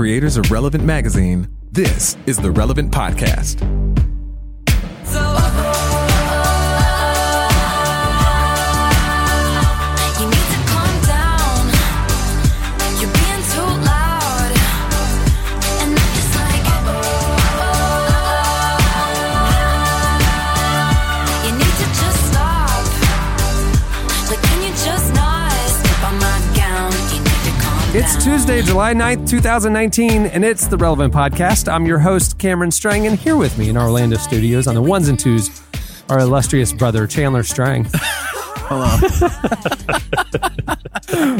[0.00, 3.89] creators of Relevant Magazine, this is the Relevant Podcast.
[28.02, 28.24] It's.
[28.24, 31.70] Tuesday, July 9th, 2019, and it's the Relevant Podcast.
[31.70, 34.80] I'm your host, Cameron Strang, and here with me in our Orlando studios on the
[34.80, 35.50] ones and twos,
[36.08, 37.86] our illustrious brother, Chandler Strang.
[37.92, 38.84] Hello.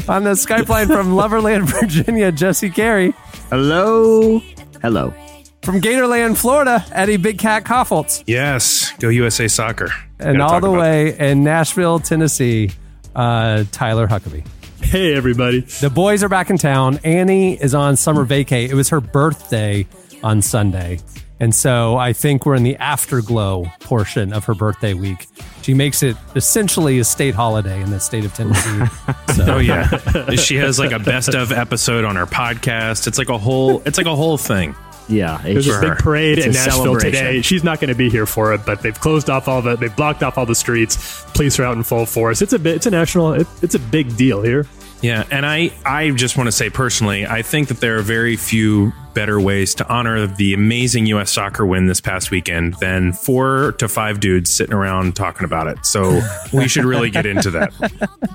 [0.06, 3.14] on the Skype line from Loverland, Virginia, Jesse Carey.
[3.48, 4.40] Hello.
[4.82, 5.14] Hello.
[5.62, 8.22] From Gatorland, Florida, Eddie Big Cat Kaufholz.
[8.26, 9.88] Yes, go USA Soccer.
[10.18, 12.70] And all the about way in Nashville, Tennessee,
[13.14, 14.44] uh, Tyler Huckabee.
[14.90, 15.60] Hey, everybody.
[15.60, 16.98] The boys are back in town.
[17.04, 18.68] Annie is on summer vacay.
[18.68, 19.86] It was her birthday
[20.24, 20.98] on Sunday.
[21.38, 25.28] And so I think we're in the afterglow portion of her birthday week.
[25.62, 28.84] She makes it essentially a state holiday in the state of Tennessee.
[29.36, 29.86] So, Oh yeah,
[30.34, 33.06] she has like a best of episode on her podcast.
[33.06, 33.80] It's like a whole.
[33.86, 34.74] It's like a whole thing.
[35.08, 35.40] Yeah.
[35.42, 37.12] There's a big parade It's in Nashville celebration.
[37.12, 37.42] today.
[37.42, 39.94] She's not going to be here for it, but they've closed off all the, they've
[39.94, 41.24] blocked off all the streets.
[41.32, 42.42] Police are out in full force.
[42.42, 44.66] It's a bit, it's a national, it, it's a big deal here.
[45.02, 48.36] Yeah, and I I just want to say personally, I think that there are very
[48.36, 51.30] few better ways to honor the amazing U.S.
[51.30, 55.84] soccer win this past weekend than four to five dudes sitting around talking about it.
[55.84, 56.20] So
[56.52, 57.72] we should really get into that.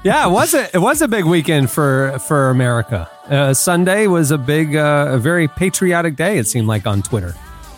[0.04, 3.10] yeah, it was a, it was a big weekend for, for America.
[3.30, 7.36] Uh, Sunday was a big, uh, a very patriotic day, it seemed like on Twitter.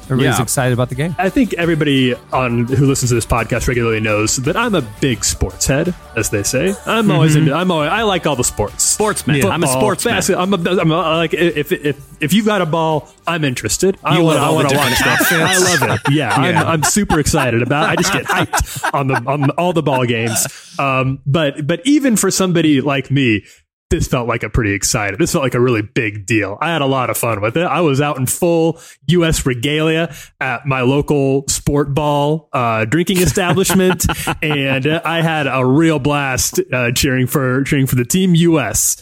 [0.10, 0.42] Everybody's Yeah.
[0.44, 1.16] excited about the game.
[1.20, 5.26] I think everybody on who listens to this podcast regularly knows that I'm a big
[5.26, 6.74] sports head, as they say.
[6.86, 7.54] I'm always into.
[7.54, 7.90] I'm always.
[7.92, 8.84] I like all the sports.
[8.84, 9.44] Sportsman.
[9.46, 10.16] I'm a sportsman.
[10.16, 13.98] basket- I'm, a, I'm a, like if if if you've got a ball, I'm interested.
[14.04, 14.38] I want.
[14.38, 15.28] love I want to watch that.
[15.32, 16.14] I love it.
[16.14, 16.62] Yeah, Yeah.
[16.62, 17.90] I'm, I'm super excited about.
[17.90, 20.48] I just get hyped on the on all the ball games.
[20.80, 23.44] Um, but but even for somebody like me.
[23.90, 25.18] This felt like a pretty excited.
[25.18, 26.58] This felt like a really big deal.
[26.60, 27.64] I had a lot of fun with it.
[27.64, 29.46] I was out in full U.S.
[29.46, 34.06] regalia at my local sport ball uh, drinking establishment,
[34.42, 39.02] and I had a real blast uh, cheering for cheering for the team U.S.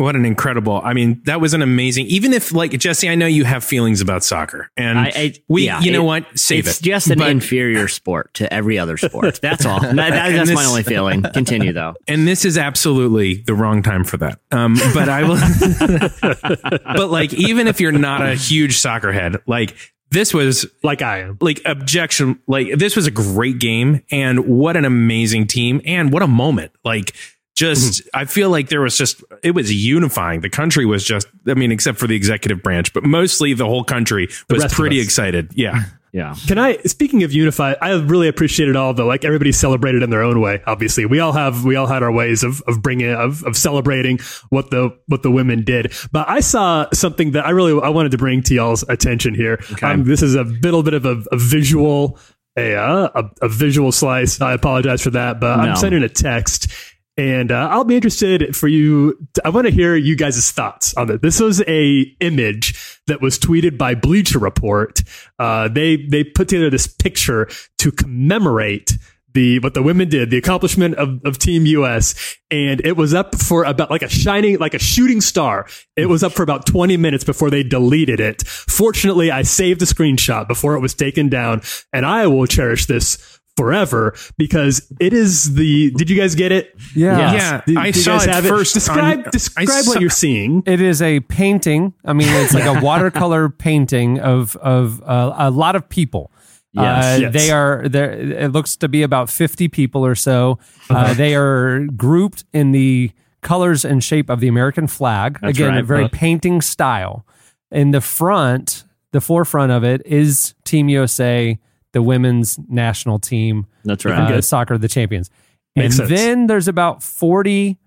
[0.00, 0.80] What an incredible!
[0.82, 2.06] I mean, that was an amazing.
[2.06, 5.66] Even if, like Jesse, I know you have feelings about soccer, and I, I, we,
[5.66, 6.84] yeah, you know it- what, save it's it.
[6.84, 9.40] just an But- inferior sport to every other sport.
[9.42, 9.80] That's all.
[9.80, 11.22] That- that- And that's my only feeling.
[11.22, 11.94] Continue though.
[12.08, 14.40] and this is absolutely the wrong time for that.
[14.50, 15.38] Um, but I will.
[16.96, 19.76] but like, even if you're not a huge soccer head, like
[20.10, 21.36] this was like I am.
[21.40, 22.40] like objection.
[22.46, 26.72] Like this was a great game, and what an amazing team, and what a moment.
[26.84, 27.14] Like.
[27.56, 28.18] Just, Mm-hmm.
[28.18, 30.40] I feel like there was just, it was unifying.
[30.40, 33.84] The country was just, I mean, except for the executive branch, but mostly the whole
[33.84, 35.50] country was pretty excited.
[35.54, 35.84] Yeah.
[36.12, 36.34] Yeah.
[36.48, 36.76] Can I?
[36.86, 40.60] Speaking of unify, I really appreciated all the like everybody celebrated in their own way.
[40.66, 44.18] Obviously, we all have we all had our ways of of bringing of of celebrating
[44.48, 45.92] what the what the women did.
[46.10, 49.60] But I saw something that I really I wanted to bring to y'all's attention here.
[49.82, 52.18] Um, this is a little bit of a, a visual
[52.58, 54.40] a, a a visual slice.
[54.40, 55.62] I apologize for that, but No.
[55.62, 56.72] I'm sending a text.
[57.16, 59.18] And uh, I'll be interested for you.
[59.44, 61.22] I want to hear you guys' thoughts on it.
[61.22, 65.02] This was a image that was tweeted by Bleacher Report.
[65.38, 67.48] Uh, they they put together this picture
[67.78, 68.96] to commemorate
[69.34, 73.34] the what the women did, the accomplishment of, of Team US, and it was up
[73.36, 75.66] for about like a shining, like a shooting star.
[75.96, 78.46] It was up for about 20 minutes before they deleted it.
[78.46, 83.39] Fortunately, I saved the screenshot before it was taken down, and I will cherish this
[83.56, 85.90] forever because it is the.
[85.92, 86.74] Did you guys get it?
[86.94, 87.32] Yeah.
[87.32, 87.60] Yeah.
[87.66, 89.98] Did, I do you saw guys it have first Describe on- describe I what saw-
[90.00, 90.62] you're seeing.
[90.66, 91.92] It is a painting.
[92.04, 96.30] I mean, it's like a watercolor painting of of uh, a lot of people.
[96.72, 97.04] Yes.
[97.04, 97.32] Uh, Yes.
[97.32, 98.12] They are there.
[98.12, 100.58] It looks to be about fifty people or so.
[100.88, 103.10] Uh, they are grouped in the
[103.42, 105.38] colors and shape of the American flag.
[105.42, 106.10] That's Again, a very Uh-huh.
[106.12, 107.26] painting style.
[107.72, 111.58] In the front, the forefront of it is Team USA,
[111.92, 114.28] the women's national team, That's right.
[114.28, 114.44] Good.
[114.44, 115.30] soccer, the champions.
[115.76, 116.20] Makes and sense.
[116.20, 117.78] then there's about 40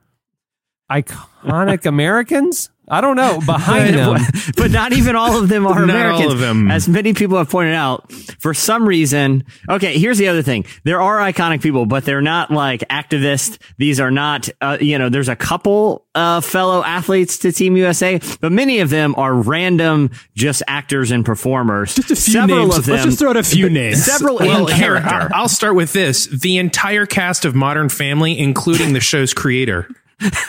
[0.91, 2.69] iconic Americans.
[2.87, 4.17] I don't know behind them.
[4.57, 6.25] but not even all of them are Not Americans.
[6.25, 6.69] all of them.
[6.69, 10.65] As many people have pointed out, for some reason, okay, here's the other thing.
[10.83, 13.57] There are iconic people, but they're not like activists.
[13.77, 18.19] These are not, uh, you know, there's a couple, uh, fellow athletes to Team USA,
[18.41, 21.95] but many of them are random, just actors and performers.
[21.95, 22.77] Just a few Several names.
[22.77, 22.93] of them.
[22.95, 24.03] Let's just throw out a few names.
[24.03, 25.09] Several Well, in character.
[25.09, 26.25] I'll I'll start with this.
[26.27, 29.87] The entire cast of Modern Family, including the show's creator,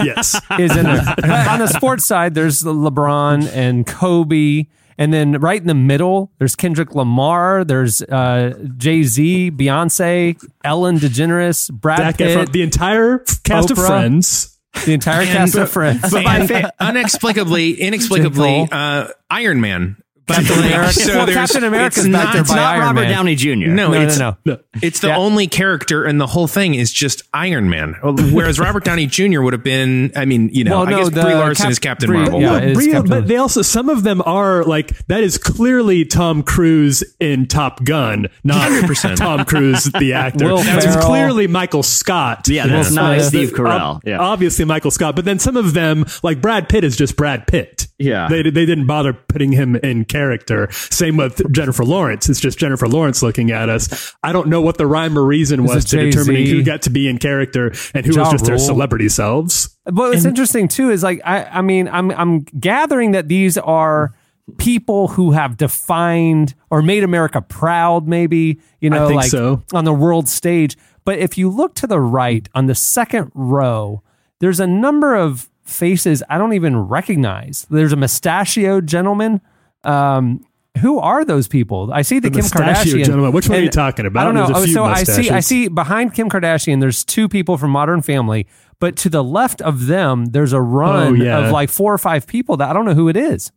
[0.01, 0.41] yes.
[0.59, 1.49] is in there.
[1.49, 4.67] on the sports side, there's LeBron and Kobe.
[4.97, 10.99] And then right in the middle, there's Kendrick Lamar, there's uh, Jay Z, Beyonce, Ellen
[10.99, 14.57] DeGeneres, Brad Zac Pitt, Efron, the entire cast of Friends.
[14.85, 16.01] the entire cast of Friends.
[16.13, 19.97] But my fa- unexplicably, inexplicably, uh, Iron Man.
[20.27, 20.93] Captain America.
[20.95, 23.11] So well, Captain America's it's not- there it's by Not Iron Robert Man.
[23.11, 23.49] Downey Jr.
[23.69, 24.59] No, No, it's, no, no.
[24.83, 25.19] It's the Yeah.
[25.19, 27.95] only character, and the whole thing is just Iron Man.
[28.03, 29.43] Whereas Robert Downey Jr.
[29.43, 31.79] would have been, I mean, you know, Well, I guess the Brie Larson Cap- is
[31.79, 32.41] Captain Brie- Marvel.
[32.41, 36.05] yeah, But, Brie- Captain- but they also some of them are like that is clearly
[36.05, 39.17] Tom Cruise in Top Gun, not 100%.
[39.17, 40.47] Tom Cruise the actor.
[40.47, 41.07] Will That's Ferrell.
[41.07, 42.49] clearly Michael Scott.
[42.49, 44.01] Yeah, that's not Steve Ob- Carell.
[44.05, 44.19] Yeah.
[44.19, 45.17] obviously Michael Scott.
[45.17, 47.89] But then some of them, like Brad Pitt, is just Brad Pitt.
[48.05, 48.29] Yeah.
[48.29, 50.69] they they didn't bother putting him in character.
[50.71, 52.29] Same with Jennifer Lawrence.
[52.29, 54.15] It's just Jennifer Lawrence looking at us.
[54.23, 56.57] I don't know what the rhyme or reason was to determining Jay-Z.
[56.57, 59.77] who got to be in character and who Ja was just their celebrity selves.
[59.85, 64.15] But what's interesting too is like I, I mean I'm I'm gathering that these are
[64.59, 69.63] people who have defined or made America proud, maybe you know, like so.
[69.73, 70.77] on the world stage.
[71.05, 74.03] But if you look to the right on the second row,
[74.41, 77.67] there's a number of faces I don't even recognize.
[77.71, 79.41] There's a mustachioed gentleman.
[79.83, 80.45] Um,
[80.81, 81.91] who are those people?
[81.93, 83.05] I see the, The Kim Kardashian.
[83.05, 83.33] gentleman.
[83.33, 84.23] Which one are you talking about?
[84.23, 84.47] I don't know.
[84.47, 85.31] There's a Oh, few so I see.
[85.31, 86.81] I see behind Kim Kardashian.
[86.81, 88.47] There's two people from Modern Family,
[88.81, 91.39] but to the left of them, there's a run Oh, yeah.
[91.47, 93.53] of like four or five people that I don't know who it is.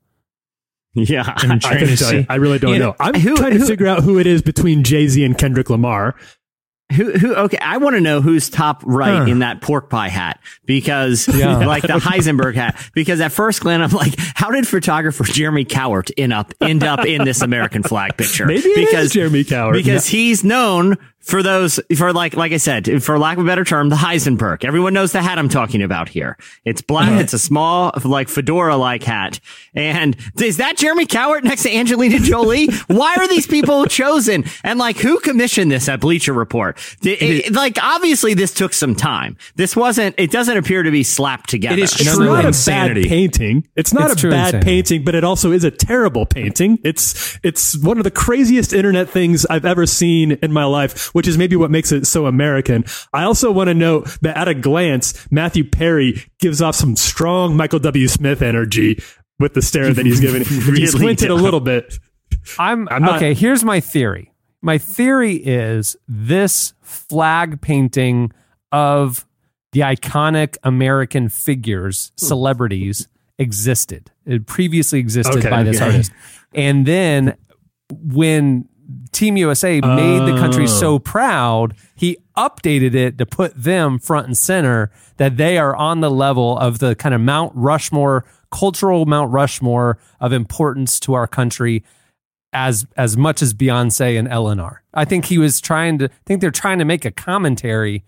[0.94, 1.24] Yeah.
[1.38, 2.26] I'm I trying couldn't to tell you.
[2.30, 2.86] I really don't You know.
[2.90, 5.38] know, I'm who- trying to who- figure out who it is between Jay Z and
[5.38, 6.16] Kendrick Lamar.
[6.96, 10.40] Who, who, okay, I want to know who's top right in that pork pie hat
[10.66, 11.66] because, Yeah.
[11.66, 16.12] like the Heisenberg hat, because at first glance, I'm like, how did photographer Jeremy Cowart
[16.18, 18.46] end up, end up in this American flag picture?
[18.46, 19.74] Maybe it is because, Jeremy Cowart.
[19.74, 23.66] Because he's known for those, for like, like I said, for lack of a better
[23.66, 24.64] term, the Heisenberg.
[24.64, 26.38] Everyone knows the hat I'm talking about here.
[26.64, 27.10] It's black.
[27.10, 27.20] Uh-huh.
[27.20, 29.42] It's a small, like fedora like hat.
[29.76, 32.68] And is that Jeremy Cowart next to Angelina Jolie?
[32.88, 34.46] Why are these people chosen?
[34.64, 36.77] And like, who commissioned this at Bleacher Report?
[37.02, 39.38] Did- it- like, obviously this took some time.
[39.56, 41.76] This wasn't, it doesn't appear to be slapped together.
[41.78, 43.02] It is It's true not insanity.
[43.02, 43.68] a bad painting.
[43.76, 44.66] It's not It's a bad insanity.
[44.66, 46.80] painting, but it also is a terrible painting.
[46.84, 51.28] It's it's one of the craziest internet things I've ever seen in my life, which
[51.28, 52.86] is maybe what makes it so American.
[53.14, 57.56] I also want to note that at a glance, Matthew Perry gives off some strong
[57.58, 58.08] Michael W.
[58.08, 59.02] Smith energy
[59.40, 60.42] with the stare that he's giving.
[60.48, 61.98] If you Really squinted a little bit.
[62.60, 63.34] I'm, I'm not- okay.
[63.34, 64.32] Here's my theory.
[64.68, 68.34] My theory is this flag painting
[68.74, 69.26] of
[69.72, 72.26] the iconic American figures, hmm.
[72.26, 73.08] celebrities,
[73.40, 74.12] existed.
[74.26, 75.86] It previously existed Okay, by this okay.
[75.86, 76.12] artist,
[76.54, 77.38] and then
[77.90, 78.68] when
[79.14, 80.68] Team USA made the country Oh.
[80.68, 86.02] so proud, he updated it to put them front and center that they are on
[86.02, 91.26] the level of the kind of Mount Rushmore, cultural Mount Rushmore of importance to our
[91.26, 91.86] country
[92.54, 94.84] as as much as Beyonce and Ellen are.
[94.94, 98.04] I think he was trying to I think they're trying to make a commentary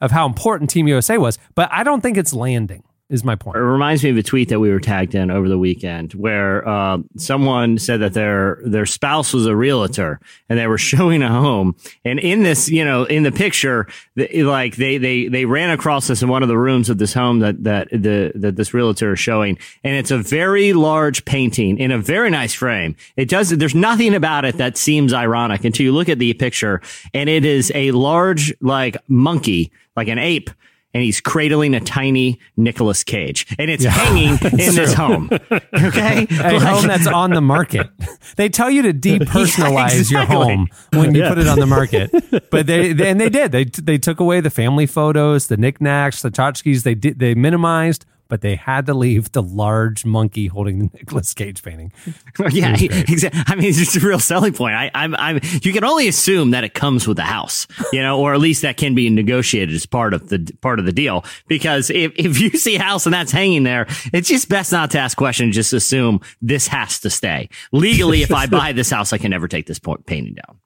[0.00, 2.82] of how important Team USA was, but I don't think it's landing.
[3.08, 3.58] Is my point.
[3.58, 6.66] It reminds me of a tweet that we were tagged in over the weekend where
[6.66, 10.18] uh, someone said that their their spouse was a realtor
[10.48, 11.76] and they were showing a home.
[12.06, 16.06] And in this you know in the picture the, like they they they ran across
[16.06, 19.12] this in one of the rooms of this home that that the that this realtor
[19.12, 19.58] is showing.
[19.84, 22.96] And it's a very large painting in a very nice frame.
[23.16, 26.80] It does there's nothing about it that seems ironic until you look at the picture
[27.12, 30.48] and it is a large like monkey like an ape
[30.94, 35.30] and he's cradling a tiny Nicolas Cage, and it's hanging in his home.
[35.32, 37.88] Okay, A Like- home that's on the market.
[38.36, 41.28] They tell you to depersonalize Yeah, your home when you Yeah.
[41.30, 42.10] put it on the market.
[42.50, 43.52] But they, they and they did.
[43.52, 46.82] They they took away the family photos, the knickknacks, the tchotchkes.
[46.82, 51.34] They did they minimized, but they had to leave the large monkey holding the Nicolas
[51.34, 51.92] Cage painting.
[52.50, 53.42] yeah, exactly.
[53.46, 54.74] I mean, it's just a real selling point.
[54.74, 55.38] I, I'm, I'm.
[55.60, 58.62] You can only assume that it comes with the house, you know, or at least
[58.62, 61.26] that can be negotiated as part of the part of the deal.
[61.46, 64.90] Because if if you see a house and that's hanging there, it's just best not
[64.92, 65.54] to ask questions.
[65.54, 68.22] Just assume this has to stay legally.
[68.22, 70.58] if I buy this house, I can never take this point painting down.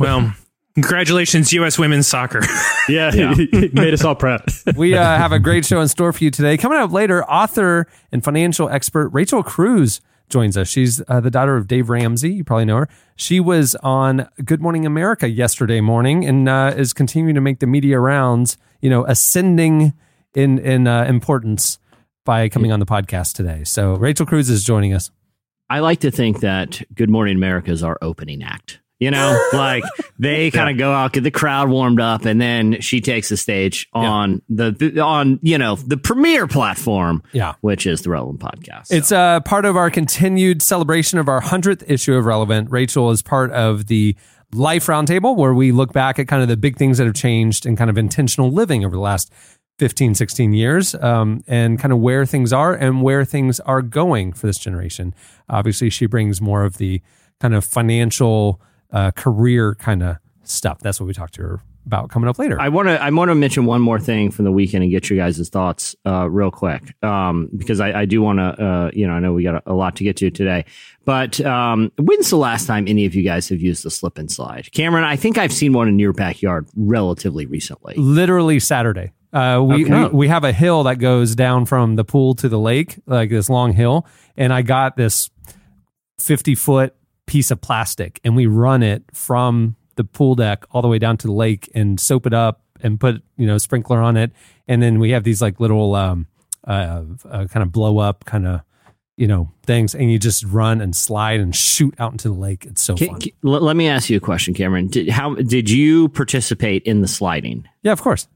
[0.00, 0.34] Well,
[0.76, 1.78] congratulations, U.S.
[1.78, 2.40] women's soccer.
[2.88, 4.44] Yeah, he, he made us all proud.
[4.76, 6.56] We uh, have a great show in store for you today.
[6.56, 10.68] Coming up later, author and financial expert Rachel Cruze joins us.
[10.68, 12.32] She's uh, the daughter of Dave Ramsey.
[12.32, 12.88] You probably know her.
[13.16, 17.66] She was on Good Morning America yesterday morning and uh, is continuing to make the
[17.66, 18.56] media rounds.
[18.80, 19.94] You know, ascending
[20.34, 21.80] in in uh, importance
[22.24, 23.64] by coming on the podcast today.
[23.64, 25.10] So Rachel Cruze is joining us.
[25.68, 28.80] I like to think that Good Morning America is our opening act.
[28.98, 29.84] You know, like
[30.18, 33.36] they kind of go out, get the crowd warmed up, and then she takes the
[33.36, 37.54] stage on the on you know the premier platform, Yeah.
[37.60, 38.86] which is the Relevant Podcast.
[38.90, 42.70] It's uh, part of our continued celebration of our 100th issue of Relevant.
[42.70, 44.16] Rachel is part of the
[44.54, 47.66] Life Roundtable, where we look back at kind of the big things that have changed
[47.66, 49.30] and kind of intentional living over the last
[49.78, 54.32] 15, 16 years, um, and kind of where things are and where things are going
[54.32, 55.14] for this generation.
[55.50, 57.02] Obviously, she brings more of the
[57.40, 58.58] kind of financial
[58.92, 60.78] uh, career kind of stuff.
[60.80, 62.60] That's what we talked to her about coming up later.
[62.60, 65.08] I want to I want to mention one more thing from the weekend and get
[65.08, 69.06] you guys' thoughts uh, real quick um, because I, I do want to uh, you
[69.06, 70.64] know I know we got a, a lot to get to today,
[71.04, 74.28] but um, when's the last time any of you guys have used the slip and
[74.30, 74.68] slide?
[74.72, 77.94] Cameron, I think I've seen one in your backyard relatively recently.
[77.96, 79.12] literally Saturday.
[79.32, 80.04] Uh, we, Okay.
[80.04, 83.30] we we have a hill that goes down from the pool to the lake, like
[83.30, 85.30] this long hill, and I got this
[86.18, 86.94] fifty foot
[87.26, 91.16] piece of plastic, and we run it from the pool deck all the way down
[91.18, 94.32] to the lake, and soap it up, and put you know sprinkler on it,
[94.68, 96.26] and then we have these like little um
[96.66, 98.60] uh, uh kind of blow up kind of
[99.16, 102.64] you know things, and you just run and slide and shoot out into the lake.
[102.66, 103.20] It's so Ca- fun.
[103.20, 104.88] ca- let, let me ask you a question, Cameron.
[104.88, 107.66] Did, how did you participate in the sliding?
[107.82, 108.28] Yeah, of course.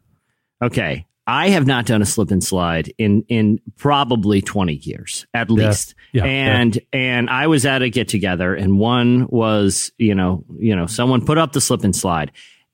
[0.62, 1.06] Okay.
[1.30, 5.94] I have not done a slip and slide in in probably 20 years at least.
[6.12, 6.24] Yeah.
[6.24, 10.86] And and I was at a get together and one was, you know, you know,
[10.86, 12.32] someone put up the slip and slide.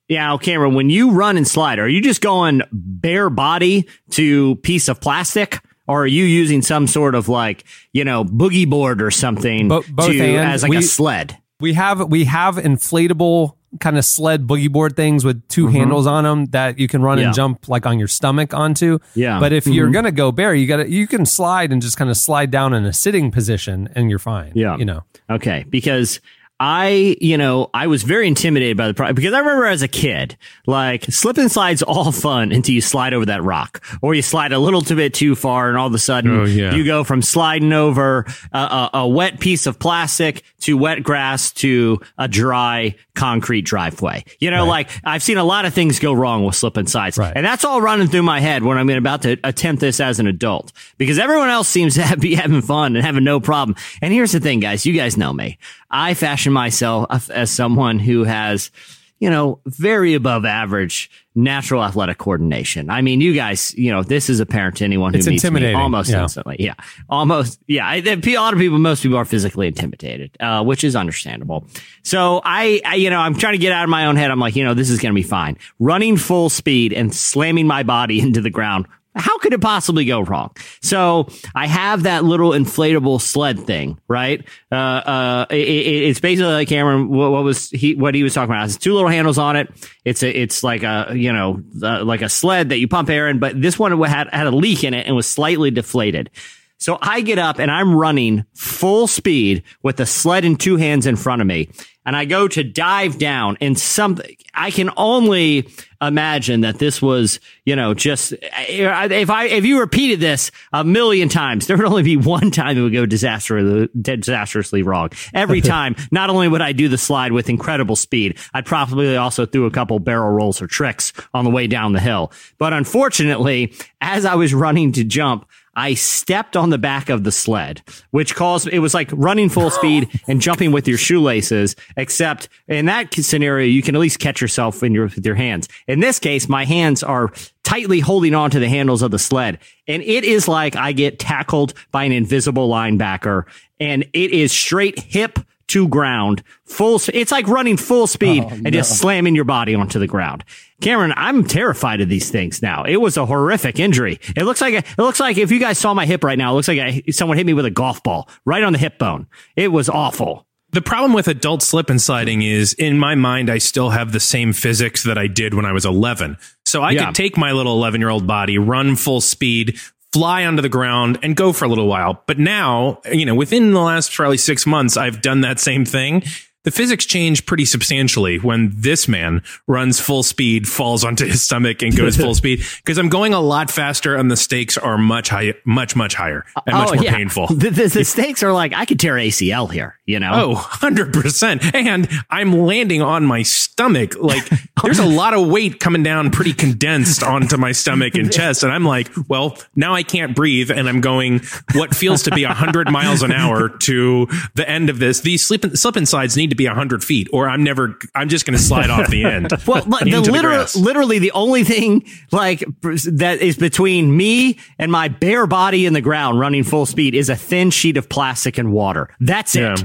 [0.08, 4.88] Now, Cameron, when you run and slide, are you just going bare body to piece
[4.88, 5.60] of plastic?
[5.86, 9.82] Or are you using some sort of like, you know, boogie board or something Bo-
[9.82, 11.36] to, as like We- a sled?
[11.60, 16.24] We have we have inflatable kind of sled boogie board things with 2 handles on
[16.24, 17.22] them that you can run Mm-hmm.
[17.22, 17.26] Yeah.
[17.28, 18.98] and jump like on your stomach onto.
[19.14, 19.40] Yeah.
[19.40, 22.16] But if you're gonna go bare, you gotta you can slide and just kind of
[22.16, 24.52] slide down in a sitting position and you're fine.
[24.54, 24.76] Yeah.
[24.76, 25.04] You know.
[25.30, 26.20] Okay, because
[26.58, 29.88] I, you know, I was very intimidated by the product because I remember as a
[29.88, 30.36] kid,
[30.66, 34.52] like slip and slide's all fun until you slide over that rock or you slide
[34.52, 36.74] a little too bit too far and all of a sudden Oh, yeah.
[36.74, 41.52] you go from sliding over a, a, a wet piece of plastic to wet grass
[41.52, 44.24] to a dry concrete driveway.
[44.40, 47.18] You know, like I've seen a lot of things go wrong with slip and slides.
[47.18, 47.32] Right.
[47.36, 50.26] And that's all running through my head when I'm about to attempt this as an
[50.26, 53.76] adult because everyone else seems to be having fun and having no problem.
[54.00, 55.58] And here's the thing, guys, you guys know me.
[55.88, 58.70] I fashion myself as someone who has,
[59.18, 62.88] you know, very above average natural athletic coordination.
[62.88, 65.74] I mean, you guys, you know, this is apparent to anyone who It's meets me
[65.74, 66.22] almost yeah.
[66.22, 66.56] instantly.
[66.58, 66.74] Yeah.
[67.10, 67.60] Almost.
[67.66, 67.86] Yeah.
[67.86, 71.66] I, a lot of people, most people are physically intimidated, uh, which is understandable.
[72.02, 74.30] So I, I, you know, I'm trying to get out of my own head.
[74.30, 75.58] I'm like, you know, this is going to be fine.
[75.78, 78.86] Running full speed and slamming my body into the ground.
[79.16, 80.50] How could it possibly go wrong?
[80.82, 84.46] So I have that little inflatable sled thing, right?
[84.70, 87.08] Uh, uh, it, it, it's basically like Cameron.
[87.08, 87.94] What, what was he?
[87.94, 88.66] What he was talking about?
[88.66, 89.72] It's two little handles on it.
[90.04, 93.28] It's a, it's like a, you know, uh, like a sled that you pump air
[93.28, 96.30] in, but this one had had a leak in it and was slightly deflated.
[96.78, 101.06] So I get up and I'm running full speed with the sled in two hands
[101.06, 101.70] in front of me.
[102.06, 105.68] And I go to dive down and something, I can only
[106.00, 111.28] imagine that this was, you know, just, if I, if you repeated this a million
[111.28, 115.10] times, there would only be one time it would go disaster, disastrously wrong.
[115.34, 119.44] Every time, not only would I do the slide with incredible speed, I'd probably also
[119.44, 122.32] do a couple barrel rolls or tricks on the way down the hill.
[122.58, 127.30] But unfortunately, as I was running to jump, I stepped on the back of the
[127.30, 131.76] sled, which caused it was like running full speed and jumping with your shoelaces.
[131.96, 135.68] Except in that scenario, you can at least catch yourself in your with your hands.
[135.86, 137.30] In this case, my hands are
[137.62, 141.18] tightly holding on to the handles of the sled, and it is like I get
[141.18, 143.44] tackled by an invisible linebacker,
[143.78, 146.98] and it is straight hip to ground, full.
[147.02, 150.44] sp- It's like running full speed oh, and just slamming your body onto the ground.
[150.80, 152.84] Cameron, I'm terrified of these things now.
[152.84, 154.18] It was a horrific injury.
[154.36, 156.52] It looks like a, it looks like if you guys saw my hip right now,
[156.52, 158.98] it looks like I, someone hit me with a golf ball right on the hip
[158.98, 159.26] bone.
[159.56, 160.46] It was awful.
[160.72, 164.20] The problem with adult slip and sliding is, in my mind, I still have the
[164.20, 166.36] same physics that I did when I was 11.
[166.66, 167.06] So I Yeah.
[167.06, 169.78] could take my little 11 year old body, run full speed,
[170.16, 172.22] fly onto the ground, and go for a little while.
[172.26, 176.22] But now, you know, within the last probably six months, I've done that same thing.
[176.66, 181.80] The physics change pretty substantially when this man runs full speed, falls onto his stomach,
[181.80, 182.64] and goes full speed.
[182.78, 186.44] Because I'm going a lot faster, and the stakes are much higher, much much higher,
[186.66, 187.46] and much oh, more painful.
[187.46, 189.96] The, the, the stakes are like I could tear ACL here.
[190.06, 190.30] You know.
[190.32, 191.74] Oh, 100%.
[191.74, 194.14] And I'm landing on my stomach.
[194.18, 194.48] Like,
[194.82, 198.62] there's a lot of weight coming down pretty condensed onto my stomach and chest.
[198.62, 200.70] And I'm like, well, now I can't breathe.
[200.70, 201.42] And I'm going
[201.74, 205.20] what feels to be 100 miles an hour to the end of this.
[205.20, 207.98] These slip slip and slides need to to be hundred feet, or I'm never.
[208.14, 209.50] I'm just going to slide off the end.
[209.66, 214.92] Well, like, the into the literally the only thing like that is between me and
[214.92, 218.58] my bare body in the ground running full speed is a thin sheet of plastic
[218.58, 219.08] and water.
[219.20, 219.60] That's it.
[219.62, 219.76] Yeah.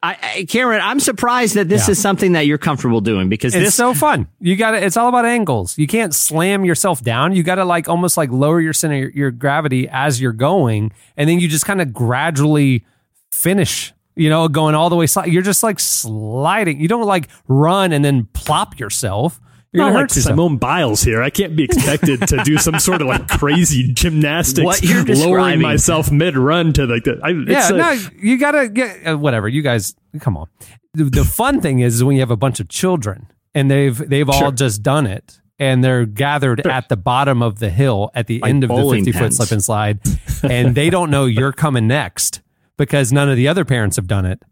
[0.00, 1.92] I, I, Cameron, I'm surprised that this Yeah.
[1.92, 4.28] is something that you're comfortable doing because It's this so fun.
[4.40, 5.76] You got to It's all about angles.
[5.76, 7.34] You can't slam yourself down.
[7.34, 11.28] You got to like almost like lower your center your gravity as you're going, and
[11.28, 12.84] then you just kind of gradually
[13.32, 13.92] finish.
[14.18, 15.06] You know, going all the way.
[15.06, 16.80] Sli- you're just like sliding.
[16.80, 19.40] You don't like run and then plop yourself.
[19.72, 20.10] You're Not like.
[20.10, 21.22] Simone Biles here.
[21.22, 25.60] I can't be expected to do some sort of like crazy gymnastics, What you're lowering
[25.60, 27.20] myself mid run to like the.
[27.22, 29.46] I, Yeah, a- no, you gotta get uh, whatever.
[29.46, 30.48] You guys, come on.
[30.94, 33.96] The, the fun thing is, is when you have a bunch of children and they've
[33.96, 38.26] they've all just done it and they're gathered at the bottom of the hill at
[38.26, 40.00] the Like end of the bowling fifty foot slip and slide,
[40.42, 42.40] and they don't know you're coming next
[42.78, 44.42] because none of the other parents have done it,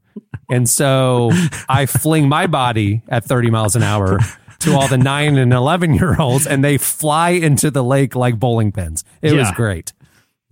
[0.51, 1.31] and so
[1.69, 4.19] I fling my body at thirty miles an hour.
[4.61, 8.39] To all the nine and eleven year olds, and they fly into the lake like
[8.39, 9.05] bowling pins.
[9.21, 9.93] It was great.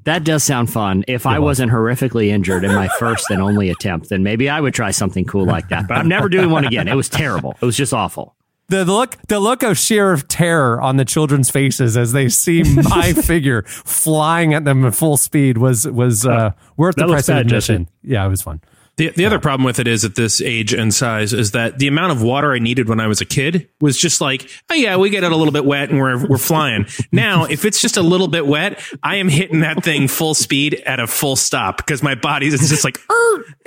[0.04, 1.04] that does sound fun.
[1.08, 4.74] If I wasn't horrifically injured in my first and only attempt, then maybe I would
[4.74, 5.88] try something cool like that.
[5.88, 6.86] But I'm never doing one again.
[6.86, 7.56] It was terrible.
[7.60, 8.36] It was just awful.
[8.68, 13.12] The look the look of sheer terror on the children's faces as they see my
[13.12, 17.36] figure flying at them at full speed was was uh, worth That the price of
[17.38, 17.88] admission.
[18.02, 18.60] Yeah, it was fun.
[18.96, 21.88] The, the other problem with it is at this age and size is that the
[21.88, 24.96] amount of water I needed when I was a kid was just like, oh yeah,
[24.96, 26.86] we get it a little bit wet and we're we're flying.
[27.12, 30.74] now, if it's just a little bit wet, I am hitting that thing full speed
[30.86, 32.98] at a full stop because my body is just like,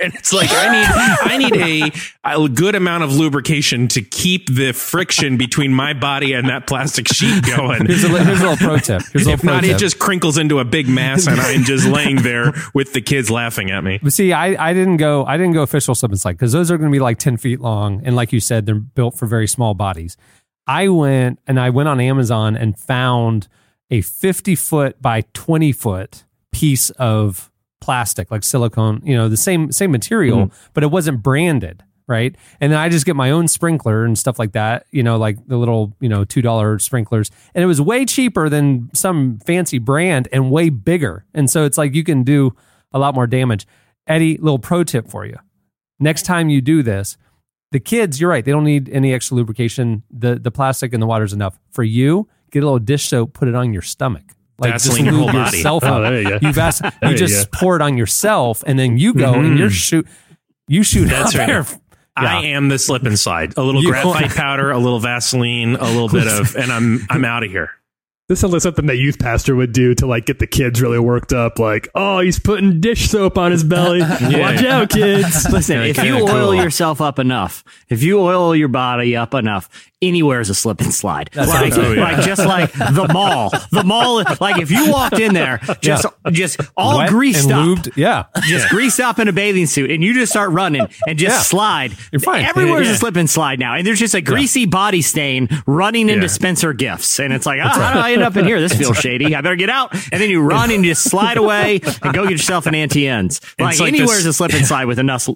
[0.00, 0.88] and it's like I need
[1.32, 1.92] I need
[2.24, 6.66] a, a good amount of lubrication to keep the friction between my body and that
[6.66, 7.86] plastic sheet going.
[7.86, 9.02] Here's a, here's a little pro tip.
[9.12, 9.76] Here's a little If pro not, tip.
[9.76, 13.30] it just crinkles into a big mass, and I'm just laying there with the kids
[13.30, 13.98] laughing at me.
[14.02, 16.70] But see, I, I didn't go I didn't go official slip and slide because those
[16.70, 19.26] are going to be like ten feet long, and like you said, they're built for
[19.26, 20.16] very small bodies.
[20.66, 23.48] I went and I went on Amazon and found
[23.90, 29.72] a fifty foot by twenty foot piece of plastic, like silicone, you know, the same
[29.72, 30.70] same material, mm-hmm.
[30.74, 31.82] but it wasn't branded.
[32.06, 32.34] Right.
[32.58, 35.46] And then I just get my own sprinkler and stuff like that, you know, like
[35.46, 37.30] the little, you know, $2 sprinklers.
[37.54, 41.26] And it was way cheaper than some fancy brand and way bigger.
[41.34, 42.56] And so it's like you can do
[42.92, 43.66] a lot more damage.
[44.08, 45.36] Eddie, little pro tip for you.
[46.00, 47.16] Next time you do this,
[47.70, 50.02] the kids, you're right, they don't need any extra lubrication.
[50.10, 51.58] The the plastic and the water's enough.
[51.72, 54.24] For you, get a little dish soap, put it on your stomach.
[54.58, 55.56] Like Vaseline your whole lube body.
[55.58, 56.12] yourself Oh, up.
[56.12, 56.52] you go.
[56.52, 57.58] vas- you you just go.
[57.60, 59.56] pour it on yourself, and then you go and mm-hmm.
[59.56, 60.06] you're shoot.
[60.66, 61.46] You shoot That's up right.
[61.46, 61.66] there.
[62.16, 63.54] I am the slip and slide.
[63.56, 67.24] A little You- graphite powder, a little Vaseline, a little bit of, and I'm I'm
[67.24, 67.70] out of here.
[68.28, 70.98] This sounds like something that youth pastor would do to like get the kids really
[70.98, 71.58] worked up.
[71.58, 74.00] Like, oh, he's putting dish soap on his belly.
[74.02, 75.46] Watch out, kids.
[75.50, 76.54] Listen, if you kinda oil cool.
[76.54, 79.70] yourself up enough, if you oil your body up enough,
[80.02, 81.30] anywhere is a slip and slide.
[81.34, 82.02] Like, oh, yeah.
[82.02, 83.50] like just like the mall.
[83.72, 87.64] The mall, like if you walked in there, just just all Wet greased and up.
[87.78, 87.96] lubed.
[87.96, 88.24] Yeah.
[88.42, 91.40] Just greased up in a bathing suit, and you just start running and just Yeah.
[91.42, 91.96] slide.
[92.12, 92.44] You're fine.
[92.44, 92.92] Everywhere's Yeah.
[92.92, 96.28] a slip and slide now, and there's just a greasy body stain running into Yeah.
[96.28, 98.60] Spencer Gifts, and it's like, ah, how do I end up in here?
[98.60, 99.34] This feels shady.
[99.34, 102.22] I better get out, and then you run and you just slide away and go
[102.24, 103.40] get yourself an Auntie Anne's.
[103.58, 105.28] Like, like anywhere's this- a slip and slide with enough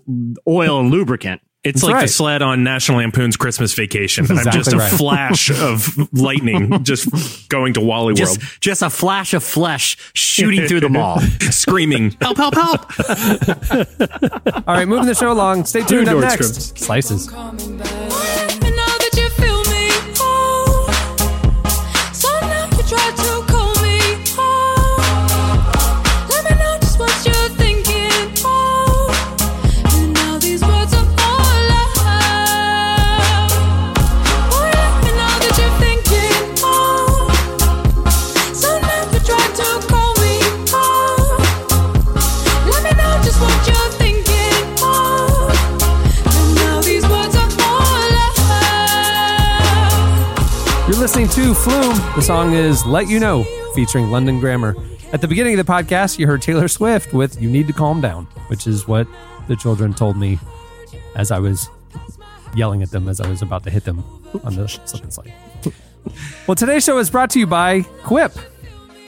[0.46, 1.40] oil and lubricant.
[1.64, 2.02] It's That's like right.
[2.02, 4.26] the sled on National Lampoon's Christmas Vacation.
[4.28, 4.90] I'm just a right.
[4.92, 10.66] flash of lightning just going to Wally Just, World, just a flash of flesh shooting
[10.66, 11.20] through the mall.
[11.50, 12.80] screaming, help, help, help.
[14.66, 15.66] All right, moving the show along.
[15.66, 16.50] Stay tuned up next.
[16.50, 16.80] Nordstrom's.
[16.84, 18.31] Slices.
[51.42, 51.96] To Flume.
[52.14, 53.42] The song is Let You Know,
[53.74, 54.76] featuring London Grammar.
[55.12, 58.00] At the beginning of the podcast, you heard Taylor Swift with You Need to Calm
[58.00, 59.08] Down, which is what
[59.48, 60.38] the children told me
[61.16, 61.68] as I was
[62.54, 64.04] yelling at them as I was about to hit them
[64.44, 65.32] on the slip and slide.
[66.46, 68.32] well, today's show is brought to you by Quip.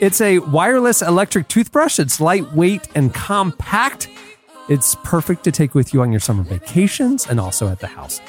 [0.01, 1.99] It's a wireless electric toothbrush.
[1.99, 4.09] It's lightweight and compact.
[4.67, 8.19] It's perfect to take with you on your summer vacations and also at the house.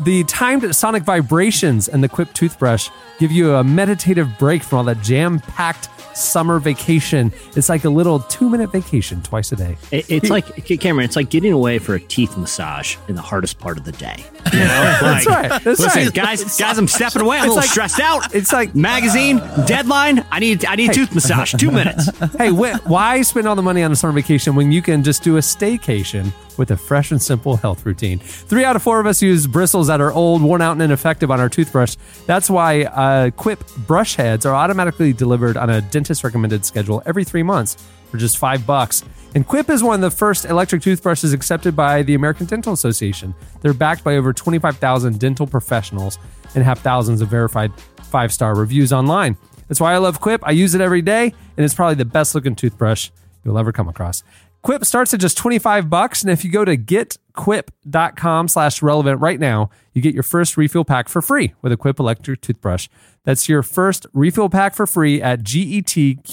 [0.00, 4.84] The timed sonic vibrations and the Quip toothbrush give you a meditative break from all
[4.84, 7.32] that jam packed summer vacation.
[7.56, 9.76] It's like a little two minute vacation twice a day.
[9.90, 10.46] It, it's like
[10.80, 11.04] Cameron.
[11.04, 14.24] It's like getting away for a teeth massage in the hardest part of the day.
[14.52, 14.66] You know?
[15.00, 15.48] That's right.
[15.62, 16.14] That's listen, right.
[16.14, 17.36] guys, guys, I'm stepping away.
[17.38, 18.34] I'm a little like- stressed out.
[18.34, 20.24] it's like- magazine uh, deadline.
[20.30, 21.52] I need I need tooth massage.
[21.54, 22.08] Two minutes.
[22.38, 25.22] hey, wh- why spend all the money on a summer vacation when you can just
[25.22, 28.18] do a staycation with a fresh and simple health routine?
[28.18, 31.30] Three out of four of us use bristles that are old, worn out, and ineffective
[31.30, 31.96] on our toothbrush.
[32.26, 37.24] That's why uh, Quip brush heads are automatically delivered on a dentist recommended schedule every
[37.24, 37.76] three months
[38.10, 39.04] for just five bucks.
[39.34, 43.34] And Quip is one of the first electric toothbrushes accepted by the American Dental Association.
[43.60, 46.18] They're backed by over 25,000 dental professionals
[46.54, 47.72] and have thousands of verified
[48.04, 49.36] five star reviews online.
[49.68, 50.42] That's why I love Quip.
[50.44, 53.10] I use it every day, and it's probably the best looking toothbrush
[53.44, 54.22] you'll ever come across.
[54.66, 59.38] Quip starts at just 25 bucks, and if you go to getquip.com slash relevant right
[59.38, 62.88] now, you get your first refill pack for free with a Quip electric toothbrush.
[63.22, 66.24] That's your first refill pack for free at getquip.com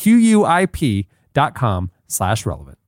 [2.07, 2.79] slash relevant.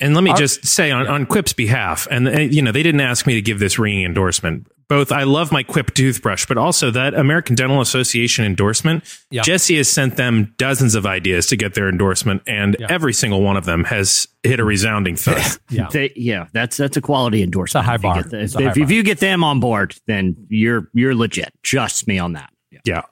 [0.00, 3.24] And let me just say on, on Quip's behalf, and you know, they didn't ask
[3.24, 4.66] me to give this ringing endorsement.
[4.92, 9.04] Both, I love my Quip toothbrush, but also that American Dental Association endorsement.
[9.30, 9.40] Yeah.
[9.40, 13.56] Jesse has sent them dozens of ideas to get their endorsement, and every single one
[13.56, 15.40] of them has hit a resounding thud.
[15.70, 15.88] Yeah.
[15.90, 17.84] They, yeah, that's that's a quality endorsement.
[17.84, 18.22] It's a high If you bar.
[18.22, 18.92] get the- It's if, high if bar.
[18.92, 21.54] you get them on board, then you're you're legit.
[21.62, 22.50] Trust me on that.
[22.70, 22.80] Yeah.
[22.84, 23.02] yeah.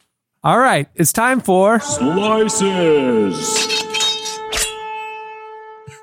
[0.44, 3.56] All right, it's time for Slices.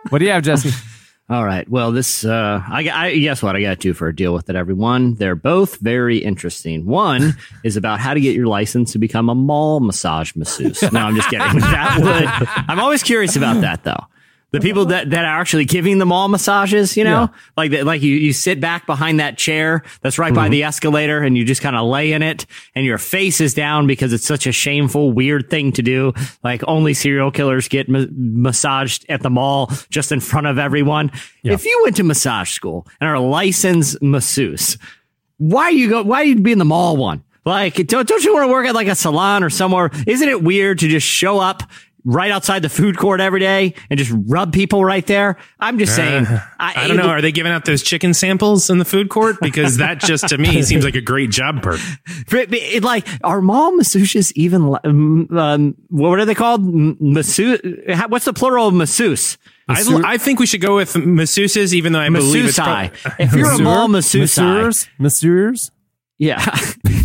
[0.09, 0.71] what do you have, Jesse?
[1.29, 1.67] All right.
[1.69, 4.55] Well, this uh, I, I guess what I got to for a deal with it,
[4.55, 5.15] everyone.
[5.15, 6.85] They're both very interesting.
[6.85, 7.35] One
[7.65, 10.81] is about how to get your license to become a mall massage masseuse.
[10.93, 11.45] No, I'm just kidding.
[11.59, 12.65] That would.
[12.69, 14.05] I'm always curious about that though.
[14.51, 17.27] The people that, that are actually giving the mall massages, you know, Yeah.
[17.57, 20.51] like that, like you, you sit back behind that chair that's right by mm-hmm.
[20.51, 23.87] the escalator and you just kind of lay in it and your face is down
[23.87, 26.13] because it's such a shameful, weird thing to do.
[26.45, 31.11] Like only serial killers get ma- massaged at the mall just in front of everyone.
[31.43, 34.77] If you went to massage school and are a licensed masseuse,
[35.37, 36.03] why you go?
[36.03, 37.23] Why you'd be in the mall one?
[37.45, 39.89] Like, don't don't you want to work at like a salon or somewhere?
[40.05, 41.63] Isn't it weird to just show up
[42.07, 45.35] right outside the food court every day and just rub people right there?
[45.59, 46.25] I'm just saying.
[46.57, 47.09] I don't know.
[47.09, 49.35] Are they giving out those chicken samples in the food court?
[49.41, 51.79] Because that just to me seems like a great job perk.
[52.31, 54.75] But- but it, like, are mall masseuses even?
[54.83, 56.61] Um, um, what are they called?
[56.61, 57.59] M- Masseuse?
[58.07, 59.37] What's the plural of masseuse?
[59.69, 63.01] I, I think we should go with masseuses, even though I believe it's Masseuse.
[63.01, 64.87] prob- If you're a mall masseuse, Masseurs?
[64.97, 65.71] Masseurs?
[66.17, 66.43] Yeah.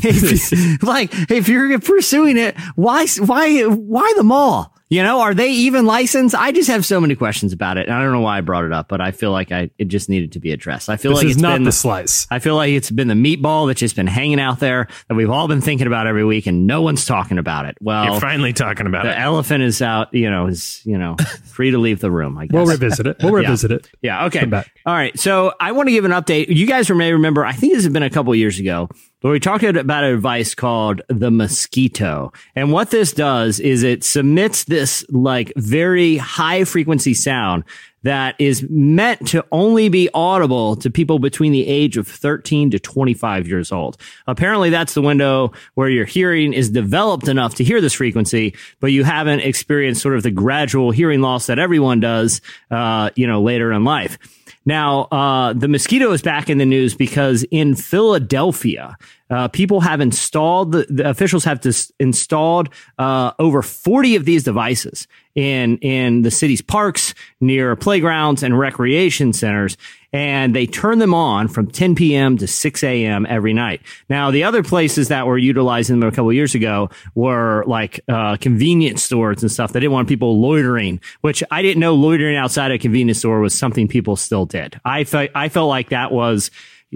[0.05, 4.75] If- like if you're pursuing it, why why why the mall?
[4.93, 6.35] You know, are they even licensed?
[6.35, 7.87] I just have so many questions about it.
[7.89, 9.87] And I don't know why I brought it up, but I feel like I it
[9.87, 10.91] just needed to be addressed.
[10.91, 12.27] I feel This like it's not been the slice.
[12.31, 15.31] I feel like it's been the meatball that's just been hanging out there that we've
[15.31, 17.79] all been thinking about every week and no one's talking about it.
[17.81, 19.15] Well, You're finally talking about the it.
[19.15, 22.45] The elephant is out, you know, is, you know, free to leave the room, I
[22.45, 22.53] guess.
[22.55, 23.17] We'll revisit it.
[23.23, 23.89] We'll revisit it.
[24.03, 24.27] Yeah.
[24.27, 24.45] Okay.
[24.45, 25.19] All right.
[25.19, 26.49] So I want to give an update.
[26.49, 28.91] You guys may remember, I think this has been a couple years ago,
[29.23, 32.33] but we talked about a device called the mosquito.
[32.57, 37.65] And what this does is it submits this like very high frequency sound
[38.03, 42.79] that is meant to only be audible to people between the age of 13 to
[42.79, 43.97] 25 years old.
[44.27, 48.89] Apparently that's the window where your hearing is developed enough to hear this frequency, but
[48.89, 53.41] you haven't experienced sort of the gradual hearing loss that everyone does, uh, you know,
[53.41, 54.19] later in life.
[54.65, 58.97] Now, uh, the mosquito is back in the news because in Philadelphia,
[59.29, 64.45] uh, people have installed the, the officials have dis- installed uh, over 40 of these
[64.45, 69.77] devices in in the city's parks, near playgrounds and recreation centers,
[70.13, 72.37] and they turn them on from 10 p.m.
[72.39, 73.27] to 6 a.m.
[73.29, 73.81] every night.
[74.09, 78.37] Now, the other places that were utilizing them a couple years ago were like uh,
[78.37, 79.73] convenience stores and stuff.
[79.73, 83.55] They didn't want people loitering, which I didn't know loitering outside a convenience store was
[83.55, 84.81] something people still did.
[84.85, 86.51] I felt I felt like that was.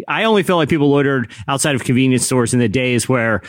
[0.06, 3.40] I only feel like people loitered outside of convenience stores in the days where,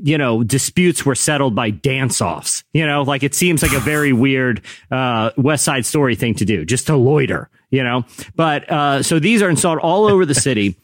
[0.00, 2.62] you know, disputes were settled by dance offs.
[2.72, 6.44] You know, like it seems like a very weird uh, West Side Story thing to
[6.44, 7.50] do, just to loiter.
[7.72, 8.04] You know,
[8.36, 10.76] but uh, so these are installed all over the city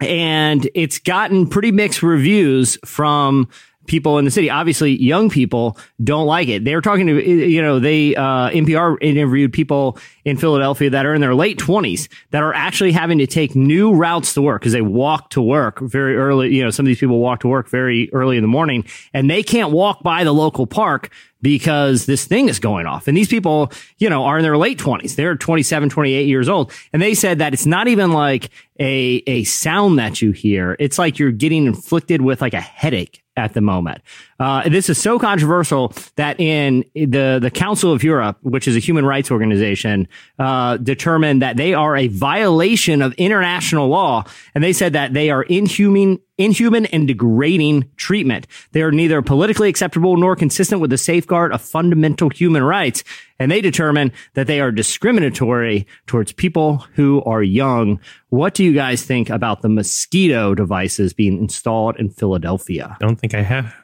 [0.00, 3.48] and it's gotten pretty mixed reviews from
[3.86, 4.50] people in the city.
[4.50, 6.62] Obviously, young people don't like it.
[6.62, 11.14] They were talking to, you know, they, uh, NPR interviewed people in Philadelphia that are
[11.14, 14.74] in their late twenties that are actually having to take new routes to work because
[14.74, 16.54] they walk to work very early.
[16.54, 19.28] You know, some of these people walk to work very early in the morning and
[19.28, 23.08] they can't walk by the local park because this thing is going off.
[23.08, 25.14] And these people, you know, are in their late 20s.
[25.14, 26.72] They're 27, 28 years old.
[26.92, 30.76] And they said that it's not even like a, a sound that you hear.
[30.78, 34.02] It's like you're getting inflicted with like a headache at the moment.
[34.38, 38.78] Uh, this is so controversial that in the the Council of Europe, which is a
[38.78, 44.24] human rights organization, uh, determined that they are a violation of international law,
[44.54, 48.46] and they said that they are inhuman, inhuman and degrading treatment.
[48.72, 53.04] They are neither politically acceptable nor consistent with the safeguard of fundamental human rights.
[53.38, 58.00] And they determine that they are discriminatory towards people who are young.
[58.30, 62.96] What do you guys think about the mosquito devices being installed in Philadelphia?
[63.00, 63.74] Don't think I have.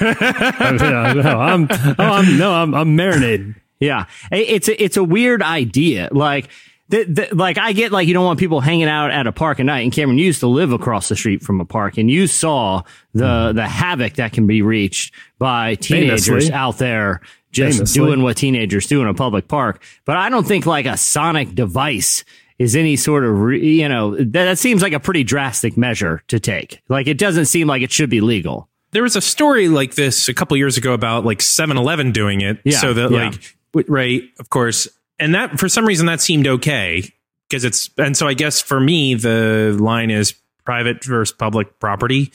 [0.80, 3.54] no, I'm, oh, I'm, no, I'm, I'm marinated.
[3.78, 6.08] Yeah, it's a, it's a weird idea.
[6.10, 6.48] Like,
[6.88, 9.58] the, the, like I get like you don't want people hanging out at a park
[9.58, 9.80] at night.
[9.80, 12.82] And Cameron, you used to live across the street from a park, and you saw
[13.14, 13.56] the hmm.
[13.56, 16.52] the havoc that can be reached by teenagers Famously.
[16.52, 17.20] out there
[17.54, 19.82] just doing what teenagers do in a public park.
[20.04, 22.24] But I don't think like a sonic device
[22.58, 26.22] is any sort of re, you know that, that seems like a pretty drastic measure
[26.28, 26.82] to take.
[26.88, 28.68] Like it doesn't seem like it should be legal.
[28.92, 32.58] there was a story like this a couple years ago about like 7-Eleven doing it.
[32.64, 33.32] Yeah, so that yeah.
[33.74, 34.88] like right, of course.
[35.18, 37.12] And that for some reason that seemed okay
[37.48, 42.32] because it's and so I guess for me the line is private versus public property.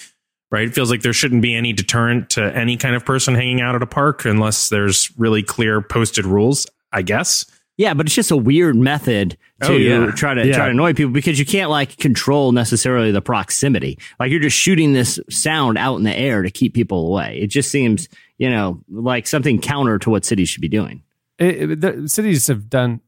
[0.51, 0.67] Right?
[0.67, 3.75] It feels like there shouldn't be any deterrent to any kind of person hanging out
[3.75, 7.45] at a park unless there's really clear posted rules, I guess.
[7.77, 10.11] Yeah, but it's just a weird method oh, to Oh, yeah.
[10.11, 10.53] try to Yeah.
[10.55, 13.97] try to annoy people because you can't like control necessarily the proximity.
[14.19, 17.39] Like you're just shooting this sound out in the air to keep people away.
[17.39, 18.09] It just seems,
[18.39, 21.03] you know, like something counter to what cities should be doing.
[21.37, 23.01] It, it- the cities have done.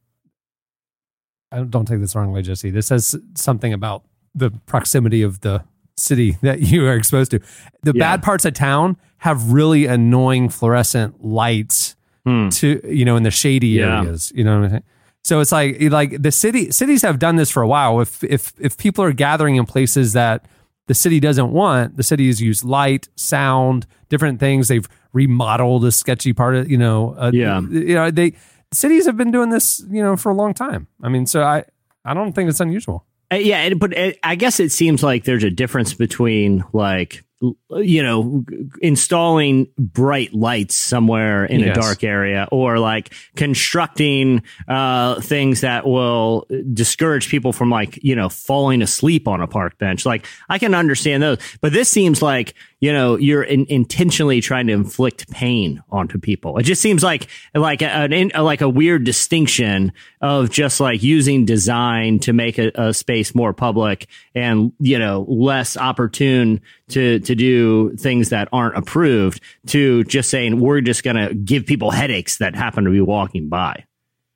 [1.52, 2.70] I don't, don't take this the wrong way, Jesse.
[2.70, 5.64] This says something about the proximity of the
[5.98, 7.40] city that you are exposed to.
[7.84, 8.00] The Yeah.
[8.00, 13.76] bad parts of town have really annoying fluorescent lights to you know in the shady
[13.78, 13.80] Hmm.
[13.80, 14.00] Yeah.
[14.02, 14.32] areas.
[14.36, 14.84] You know what I'm saying?
[15.24, 18.00] So it's like like the city cities have done this for a while.
[18.02, 20.46] If if if people are gathering in places that
[20.88, 24.68] the city doesn't want, the city has used light, sound, different things.
[24.68, 27.16] They've remodeled a sketchy part of you know.
[27.18, 27.60] Uh, Yeah.
[27.62, 28.34] you know they
[28.72, 30.88] cities have been doing this you know for a long time.
[31.04, 31.64] I mean, so I
[32.06, 33.06] I don't think it's unusual.
[33.32, 38.04] Uh, yeah, but it, I guess it seems like there's a difference between like you
[38.04, 38.46] know
[38.82, 46.46] installing bright lights somewhere in a dark area or like constructing uh things that will
[46.74, 50.06] discourage people from like you know falling asleep on a park bench.
[50.06, 51.40] Like i can understand those.
[51.62, 56.58] But this seems like you know you're in, intentionally trying to inflict pain onto people.
[56.58, 61.02] It just seems like like a, an in, like a weird distinction of just like
[61.02, 67.20] using design to make a, a space more public and you know less opportune to
[67.20, 71.92] to do things that aren't approved to just saying we're just going to give people
[71.92, 73.84] headaches that happen to be walking by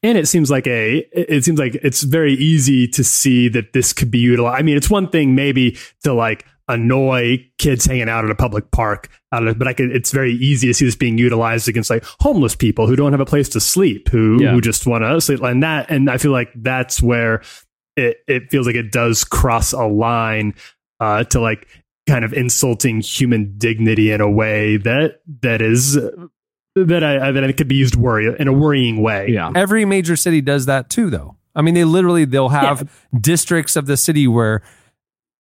[0.04, 3.94] And it seems like a, it seems like it's very easy to see that this
[3.94, 4.60] could be utilized.
[4.60, 8.70] I mean, it's one thing maybe to like annoy kids hanging out at a public
[8.72, 11.90] park, out of, but I could, it's very easy to see this being utilized against
[11.90, 14.52] like homeless people who don't have a place to sleep, who, Yeah.
[14.52, 15.42] who just want to sleep.
[15.42, 17.42] And that, and I feel like that's where
[17.96, 20.54] it, it feels like it does cross a line,
[21.00, 21.68] uh, to like
[22.08, 25.94] kind of insulting human dignity in a way that, that is,
[26.76, 29.28] that I, I that it could be used worry in a worrying way.
[29.30, 31.36] yeah Every major city does that too, though.
[31.56, 32.90] I mean, they literally they'll have
[33.20, 34.62] districts of the city where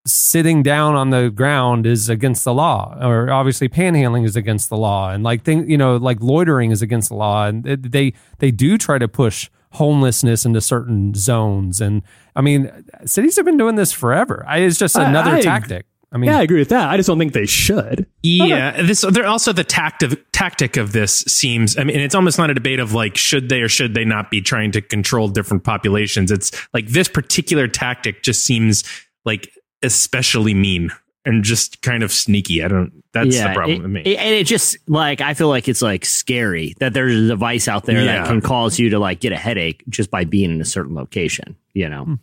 [0.07, 4.77] sitting down on the ground is against the law, or obviously panhandling is against the
[4.77, 8.13] law, and like thing you know, like loitering is against the law, and it- they
[8.39, 12.01] they do try to push homelessness into certain zones, and
[12.35, 12.71] I mean,
[13.05, 14.45] cities have been doing this forever.
[14.47, 15.85] I, it's just I- another I- tactic.
[16.15, 16.89] I mean, Yeah, I agree with that.
[16.89, 18.07] I just don't think they should.
[18.23, 21.77] Yeah, this they're also the tact of, tactic of this seems.
[21.77, 24.31] I mean, it's almost not a debate of like should they or should they not
[24.31, 26.31] be trying to control different populations.
[26.31, 28.85] It's like this particular tactic just seems
[29.25, 29.51] like
[29.83, 30.89] especially mean
[31.25, 32.63] and just kind of sneaky.
[32.63, 33.03] I don't.
[33.11, 34.01] That's the problem it, with me.
[34.01, 37.67] it- and it just like I feel like it's like scary that there's a device
[37.67, 38.19] out there Yeah.
[38.23, 40.95] that can cause you to like get a headache just by being in a certain
[40.95, 41.55] location.
[41.73, 42.13] You know, Hmm.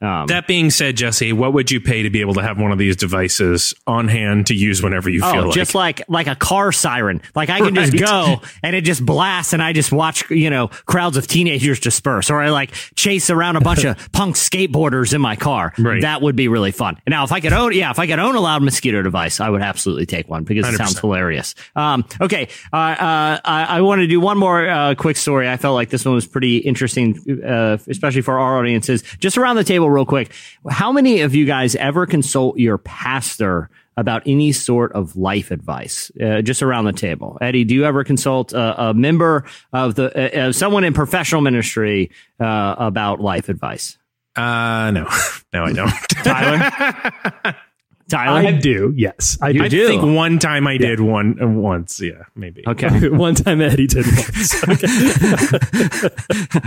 [0.00, 2.70] Um, that being said, Jesse, what would you pay to be able to have one
[2.70, 5.54] of these devices on hand to use whenever you feel oh, like?
[5.54, 7.20] just like like a car siren.
[7.34, 10.68] Like I can just go and it just blasts, and I just watch you know
[10.68, 15.20] crowds of teenagers disperse, or I like chase around a bunch of punk skateboarders in
[15.20, 15.72] my car.
[15.76, 16.02] Right.
[16.02, 16.98] That would be really fun.
[17.08, 19.50] Now, if I could own, yeah, if I could own a loud mosquito device, I
[19.50, 21.00] would absolutely take one because it sounds 100%.
[21.00, 21.54] hilarious.
[21.74, 25.48] Um, okay, uh, uh, I, I want to do one more uh, quick story.
[25.48, 29.02] I felt like this one was pretty interesting, uh, especially for our audiences.
[29.18, 30.32] Just around the table, real quick.
[30.68, 36.12] How many of you guys ever consult your pastor about any sort of life advice,
[36.22, 37.36] uh, just around the table.
[37.40, 41.40] Eddie, do you ever consult a, a member of the uh, uh, someone in professional
[41.40, 43.98] ministry uh, about life advice?
[44.36, 45.08] Uh, no,
[45.52, 45.92] no, I don't.
[46.22, 47.56] Tyler,
[48.08, 48.92] Tyler, I do.
[48.96, 49.62] Yes, I do.
[49.62, 49.86] I do?
[49.86, 52.00] think one time I did one uh, once.
[52.00, 52.64] Yeah, maybe.
[52.66, 53.08] okay.
[53.18, 54.54] One time Eddie did once.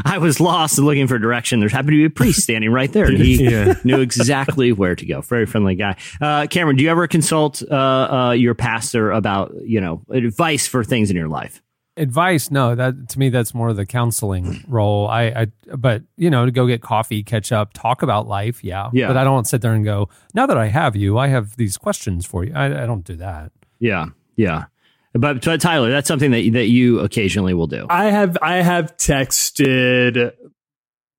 [0.06, 1.60] I was lost and looking for direction.
[1.60, 3.06] There happened to be a priest standing right there.
[3.06, 3.73] And he Yeah.
[3.84, 5.21] knew exactly where to go.
[5.21, 5.95] Very friendly guy.
[6.19, 10.84] Uh, Cameron, do you ever consult uh, uh, your pastor about you know advice for
[10.84, 11.62] things in your life?
[11.97, 16.30] Advice no that to me that's more of the counseling role i i but you
[16.30, 19.08] know to go get coffee catch up talk about life yeah Yeah.
[19.08, 21.77] but i don't sit there and go now that i have you i have these
[21.77, 24.06] questions for you i, I don't do that Yeah,
[24.38, 24.65] yeah.
[25.13, 27.86] But, but Tyler, that's something that that you occasionally will do.
[27.89, 30.32] I have I have texted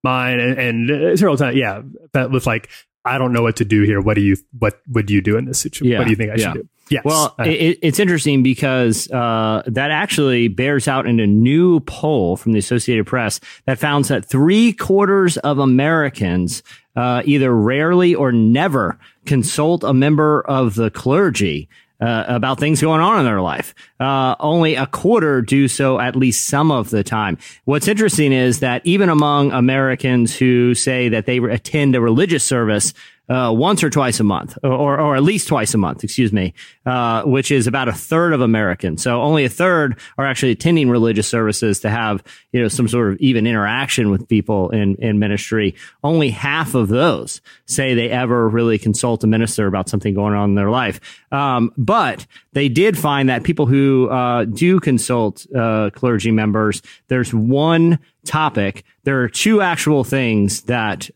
[0.02, 1.56] mine and, and uh, several times.
[1.58, 1.82] Yeah,
[2.14, 2.70] that was like
[3.04, 4.00] I don't know what to do here.
[4.00, 5.92] What do you what would you do in this situation?
[5.92, 6.52] Yeah, What do you think I yeah.
[6.54, 6.68] should do?
[6.92, 7.05] Yes.
[7.05, 12.37] Well, Uh, it, it's interesting because uh, that actually bears out in a new poll
[12.37, 16.62] from the Associated Press that found that three quarters of Americans
[16.94, 21.68] uh, either rarely or never consult a member of the clergy.
[22.00, 23.76] Uh, about things going on in their life.
[24.00, 27.38] Uh, only a quarter do so at least some of the time.
[27.64, 32.92] What's interesting is that even among Americans who say that they attend a religious service,
[33.33, 36.53] uh, once or twice a month, or, or at least twice a month, excuse me,
[36.85, 39.03] uh, which is about a third of Americans.
[39.03, 43.12] So only a third are actually attending religious services to have, you know, some sort
[43.12, 45.75] of even interaction with people in, in ministry.
[46.05, 50.51] Only half of those say they ever really consult a minister about something going on
[50.51, 51.01] in their life.
[51.33, 57.33] Um, but they did find that people who uh, do consult uh, clergy members, there's
[57.33, 58.85] one topic.
[59.05, 61.09] There are two actual things that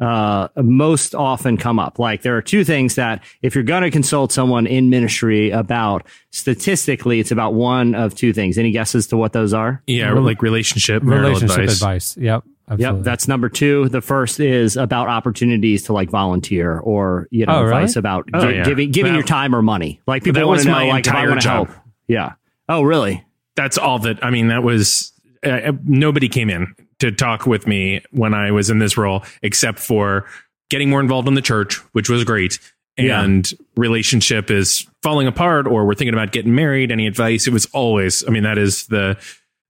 [0.00, 1.98] uh, uh, most often come up.
[1.98, 6.06] Like there are two things that if you're going to consult someone in ministry about,
[6.30, 8.56] statistically, it's about one of two things.
[8.58, 9.82] Any guesses to what those are?
[9.86, 11.76] Yeah, like relationship, marital relationship advice.
[11.76, 12.98] advice, yep absolutely.
[12.98, 13.88] Yep, that's number two.
[13.88, 17.74] The first is about opportunities to like volunteer or you know Oh, really?
[17.74, 18.64] advice about Oh, gi- yeah.
[18.64, 20.00] giving giving That- your time or money.
[20.06, 21.66] Like people that want to know my like if I entire want to job.
[21.68, 21.78] help.
[22.08, 22.32] Yeah.
[22.68, 23.24] Oh, really?
[23.56, 24.24] That's all that.
[24.24, 25.12] I mean, that was
[25.44, 29.78] uh, nobody came in to talk with me when I was in this role, except
[29.78, 30.26] for
[30.70, 32.58] getting more involved in the church, which was great.
[32.96, 33.22] Yeah.
[33.22, 36.92] And relationship is falling apart, or we're thinking about getting married.
[36.92, 37.46] Any advice?
[37.46, 38.26] It was always.
[38.26, 39.16] I mean, that is the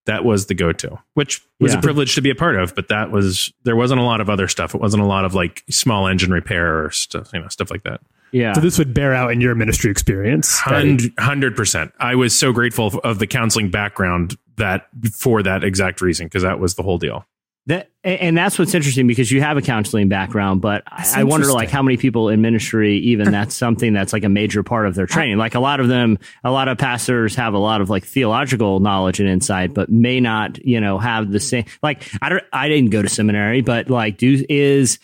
[0.06, 1.78] that was the go to, which was Yeah.
[1.78, 2.74] a privilege to be a part of.
[2.74, 4.74] But that was there wasn't a lot of other stuff.
[4.74, 7.84] It wasn't a lot of like small engine repair or stuff, you know, stuff like
[7.84, 8.00] that.
[8.32, 8.52] Yeah.
[8.52, 10.58] so this would bear out in your ministry experience.
[10.58, 11.92] Hundred percent.
[12.00, 16.58] I was so grateful of the counseling background that for that exact reason because that
[16.58, 17.26] was the whole deal.
[17.66, 21.52] That and that's what's interesting because you have a counseling background, but I I wonder
[21.52, 24.94] like how many people in ministry even that's something that's like a major part of
[24.94, 25.36] their training.
[25.36, 28.80] Like a lot of them, a lot of pastors have a lot of like theological
[28.80, 31.66] knowledge and insight, but may not, you know, have the same.
[31.82, 34.98] Like I don't, I didn't go to seminary, but like do is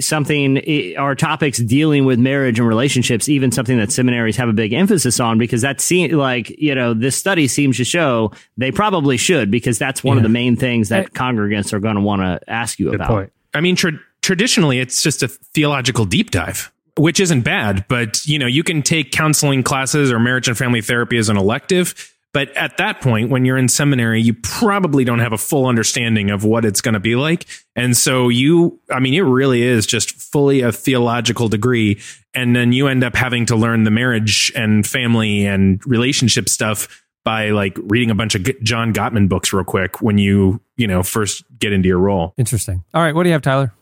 [0.00, 4.52] something i- are topics dealing with marriage and relationships even something that seminaries have a
[4.52, 8.70] big emphasis on because that seems like you know this study seems to show they
[8.70, 12.22] probably should because that's one of the main things that congregants are going to want
[12.22, 13.32] to ask you Good about point.
[13.52, 17.84] I mean, tra- traditionally, it's just a theological deep dive, which isn't bad.
[17.88, 21.36] But you know, you can take counseling classes or marriage and family therapy as an
[21.36, 22.13] elective.
[22.34, 26.30] But at that point, when you're in seminary, you probably don't have a full understanding
[26.30, 27.46] of what it's going to be like.
[27.76, 32.00] And so you, I mean, it really is just fully a theological degree.
[32.34, 37.04] And then you end up having to learn the marriage and family and relationship stuff
[37.24, 41.04] by like reading a bunch of John Gottman books real quick when you, you know,
[41.04, 42.34] first get into your role.
[42.36, 43.72] interesting all right what do you have tyler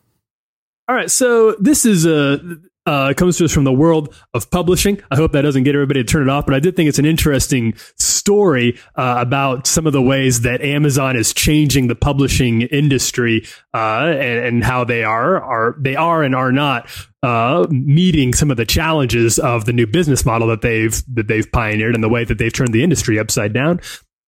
[0.88, 2.38] All right, so this is a
[2.86, 5.00] uh, comes to us from the world of publishing.
[5.10, 6.98] I hope that doesn't get everybody to turn it off, but I did think it's
[6.98, 12.62] an interesting story uh, about some of the ways that Amazon is changing the publishing
[12.62, 16.88] industry uh, and, and how they are are they are and are not
[17.22, 21.50] uh, meeting some of the challenges of the new business model that they've that they've
[21.52, 23.80] pioneered and the way that they've turned the industry upside down.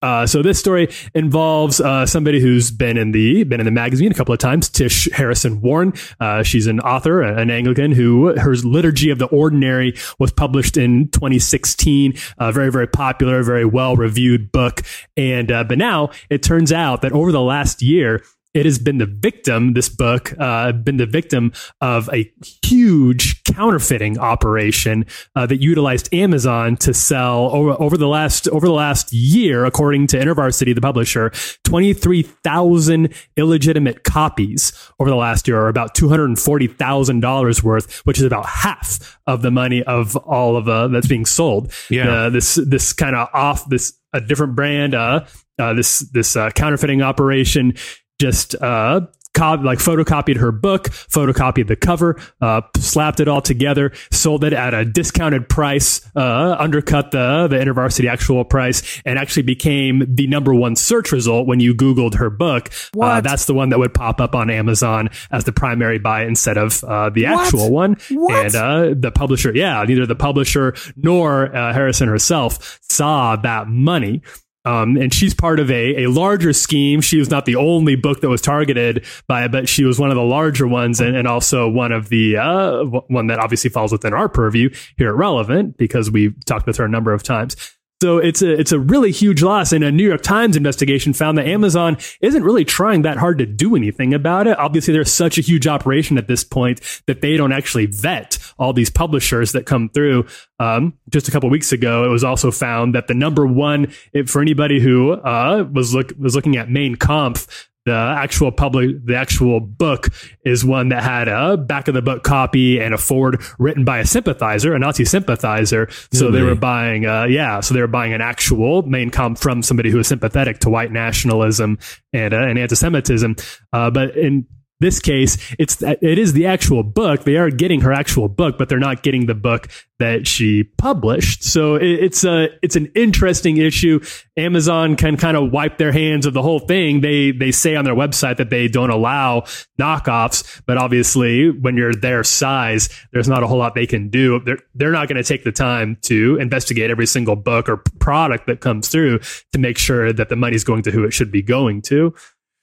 [0.05, 4.13] Uh, so this story involves uh, somebody who's been in the been in the magazine
[4.13, 4.69] a couple of times.
[4.69, 5.95] Tish Harrison Warren.
[6.21, 11.09] Uh, she's an author, an Anglican who her Liturgy of the Ordinary was published in
[11.09, 12.19] 2016.
[12.37, 14.83] A very very popular, very well reviewed book.
[15.17, 18.23] And uh, but now it turns out that over the last year.
[18.55, 19.75] It has been the victim.
[19.75, 22.33] This book uh, been the victim of a
[22.65, 28.73] huge counterfeiting operation uh, that utilized Amazon to sell over, over the last over the
[28.73, 31.33] last year, according to InterVarsity, the publisher,
[31.65, 36.69] twenty three thousand illegitimate copies over the last year, or about two hundred and forty
[36.69, 41.09] thousand dollars worth, which is about half of the money of all of uh, that's
[41.09, 41.73] being sold.
[41.91, 42.09] Yeah.
[42.09, 44.95] Uh, this this kind of off this a different brand.
[44.95, 45.27] Uh,
[45.59, 47.75] uh, this this uh, counterfeiting operation
[48.21, 49.03] just uh,
[49.35, 54.53] co- like photocopied her book, photocopied the cover, uh, slapped it all together, sold it
[54.53, 60.27] at a discounted price, uh, undercut the the InterVarsity actual price, and actually became the
[60.29, 62.71] number one search result when you Googled her book.
[62.99, 66.57] Uh, that's the one that would pop up on Amazon as the primary buy instead
[66.57, 67.47] of uh, the What?
[67.47, 67.97] actual one.
[68.11, 68.47] What?
[68.47, 74.23] And uh, the publisher, yeah, neither the publisher nor uh, Harrison herself saw that money.
[74.65, 77.01] Um, and she's part of a, a larger scheme.
[77.01, 80.17] She was not the only book that was targeted by but she was one of
[80.17, 84.15] the larger ones and, and also one of the, uh, one that obviously falls within
[84.15, 87.57] our purview here at Relevant because we've talked with her a number of times.
[88.03, 91.39] So it's a it's a really huge loss, and a New York Times investigation found
[91.39, 94.59] that Amazon isn't really trying that hard to do anything about it.
[94.59, 98.73] Obviously, there's such a huge operation at this point that they don't actually vet all
[98.73, 100.27] these publishers that come through.
[100.59, 104.31] Um, just a couple weeks ago, it was also found that the number one if,
[104.31, 109.15] for anybody who uh, was look was looking at Mein Kampf, the actual public the
[109.15, 110.09] actual book
[110.45, 113.99] is one that had a back of the book copy and a forward written by
[113.99, 118.13] a sympathizer a nazi sympathizer so they were buying uh yeah so they were buying
[118.13, 121.79] an actual Mein Kampf from somebody who was sympathetic to white nationalism
[122.13, 123.37] and uh, and anti-semitism
[123.73, 124.47] uh but in
[124.85, 127.25] this case, it's it is the actual book.
[127.25, 129.69] They are getting her actual book, but they're not getting the book
[129.99, 131.43] that she published.
[131.43, 134.01] So it, it's a it's an interesting issue.
[134.37, 137.01] Amazon can kind of wipe their hands of the whole thing.
[137.01, 139.43] They they say on their website that they don't allow
[139.81, 144.41] knockoffs, but obviously when you're their size, there's not a whole lot they can do.
[144.41, 148.47] They're they're not going to take the time to investigate every single book or product
[148.47, 149.21] that comes through
[149.53, 152.15] to make sure that the money's going to who it should be going to.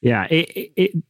[0.01, 1.03] Yeah, it, it,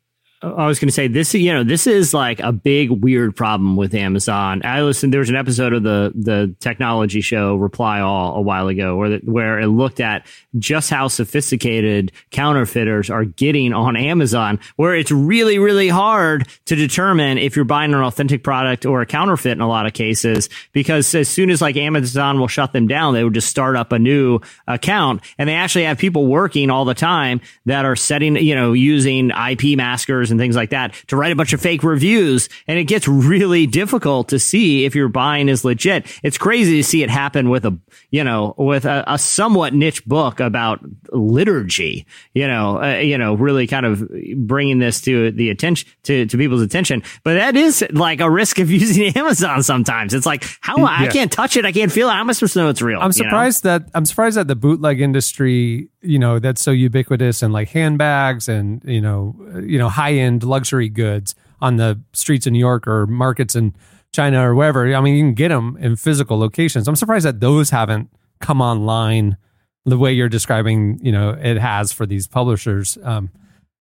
[0.44, 1.36] I was going to say this.
[1.36, 4.62] You know, this is like a big weird problem with Amazon.
[4.66, 5.14] I listened.
[5.14, 9.10] There was an episode of the the technology show Reply All a while ago, where
[9.10, 10.26] the, where it looked at
[10.58, 17.38] just how sophisticated counterfeiters are getting on Amazon, where it's really really hard to determine
[17.38, 21.14] if you're buying an authentic product or a counterfeit in a lot of cases, because
[21.14, 24.00] as soon as like Amazon will shut them down, they would just start up a
[24.00, 28.56] new account, and they actually have people working all the time that are setting, you
[28.56, 32.50] know, using IP maskers and things like that to write a bunch of fake reviews.
[32.68, 36.06] And it gets really difficult to see if your buying is legit.
[36.24, 37.78] It's crazy to see it happen with a,
[38.10, 40.80] you know, with a, a somewhat niche book about
[41.12, 44.08] liturgy, you know, uh, you know, really kind of
[44.38, 47.04] bringing this to the attention, to, to people's attention.
[47.24, 50.14] But that is like a risk of using Amazon sometimes.
[50.14, 51.12] It's like, how I Yeah.
[51.12, 51.66] can't touch it.
[51.66, 52.14] I can't feel it.
[52.14, 53.00] How am I supposed to know it's real?
[53.00, 53.30] I'm you know?
[53.30, 57.70] surprised that I'm surprised that the bootleg industry, you know, that's so ubiquitous and like
[57.70, 62.60] handbags and you know, you know, high end luxury goods on the streets of New
[62.60, 63.76] York or markets in
[64.12, 64.94] China or wherever.
[64.94, 66.88] I mean, you can get them in physical locations.
[66.88, 69.38] I'm surprised that those haven't come online
[69.86, 71.00] the way you're describing.
[71.02, 72.98] You know, it has for these publishers.
[73.04, 73.30] Um,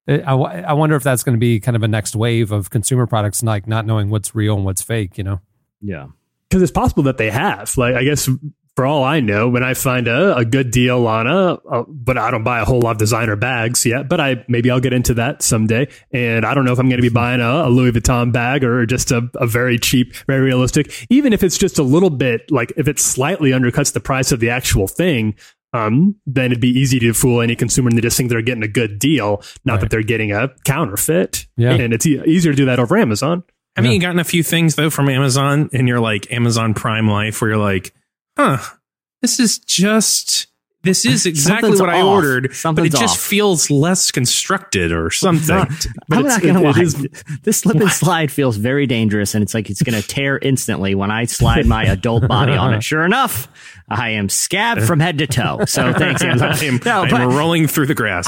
[0.06, 2.70] I, I I wonder if that's going to be kind of a next wave of
[2.70, 5.16] consumer products, like not knowing what's real and what's fake.
[5.18, 5.40] You know.
[5.80, 6.08] Yeah.
[6.48, 7.76] because it's possible that they have.
[7.78, 8.28] Like, I guess
[8.76, 12.16] for all I know, when I find a, a good deal on a, a, but
[12.16, 14.92] I don't buy a whole lot of designer bags yet, but I maybe I'll get
[14.92, 15.88] into that someday.
[16.12, 18.64] And I don't know if I'm going to be buying a, a Louis Vuitton bag
[18.64, 22.50] or just a, a very cheap, very realistic, even if it's just a little bit
[22.50, 25.34] like if it slightly undercuts the price of the actual thing.
[25.72, 28.64] Um, then it'd be easy to fool any consumer and they just think they're getting
[28.64, 29.80] a good deal, not Right.
[29.82, 31.46] that they're getting a counterfeit.
[31.56, 31.72] Yeah.
[31.74, 33.44] And it's e- easier to do that over Amazon.
[33.76, 37.40] Haven't you gotten a few things though from Amazon in your like Amazon Prime life
[37.40, 37.94] where you're like,
[38.40, 38.76] huh,
[39.22, 40.46] this is just
[40.82, 42.06] this is exactly Something's what I off.
[42.24, 43.20] ordered, but it just off.
[43.20, 45.56] feels less constructed or something.
[46.08, 46.82] But I'm it's- not gonna it- lie.
[46.82, 47.06] is-
[47.42, 51.10] this slip and slide feels very dangerous, and it's like it's gonna tear instantly when
[51.10, 52.82] I slide my adult body on it.
[52.82, 53.46] Sure enough,
[53.90, 55.64] I am scabbed from head to toe.
[55.66, 56.52] So thanks, Amazon.
[56.52, 58.26] I'm, No, I'm but- rolling through the grass.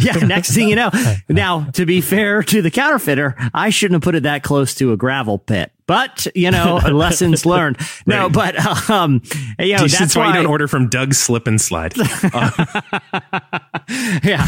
[0.04, 0.90] yeah, next thing you know.
[1.28, 4.92] Now, to be fair to the counterfeiter, I shouldn't have put it that close to
[4.92, 5.70] a gravel pit.
[5.86, 7.76] But, you know, lessons learned.
[8.06, 8.56] No, but,
[8.88, 9.20] um,
[9.58, 11.94] you know, That's, that's why, why you don't order from Doug's Slip and Slide.
[14.22, 14.46] Yeah.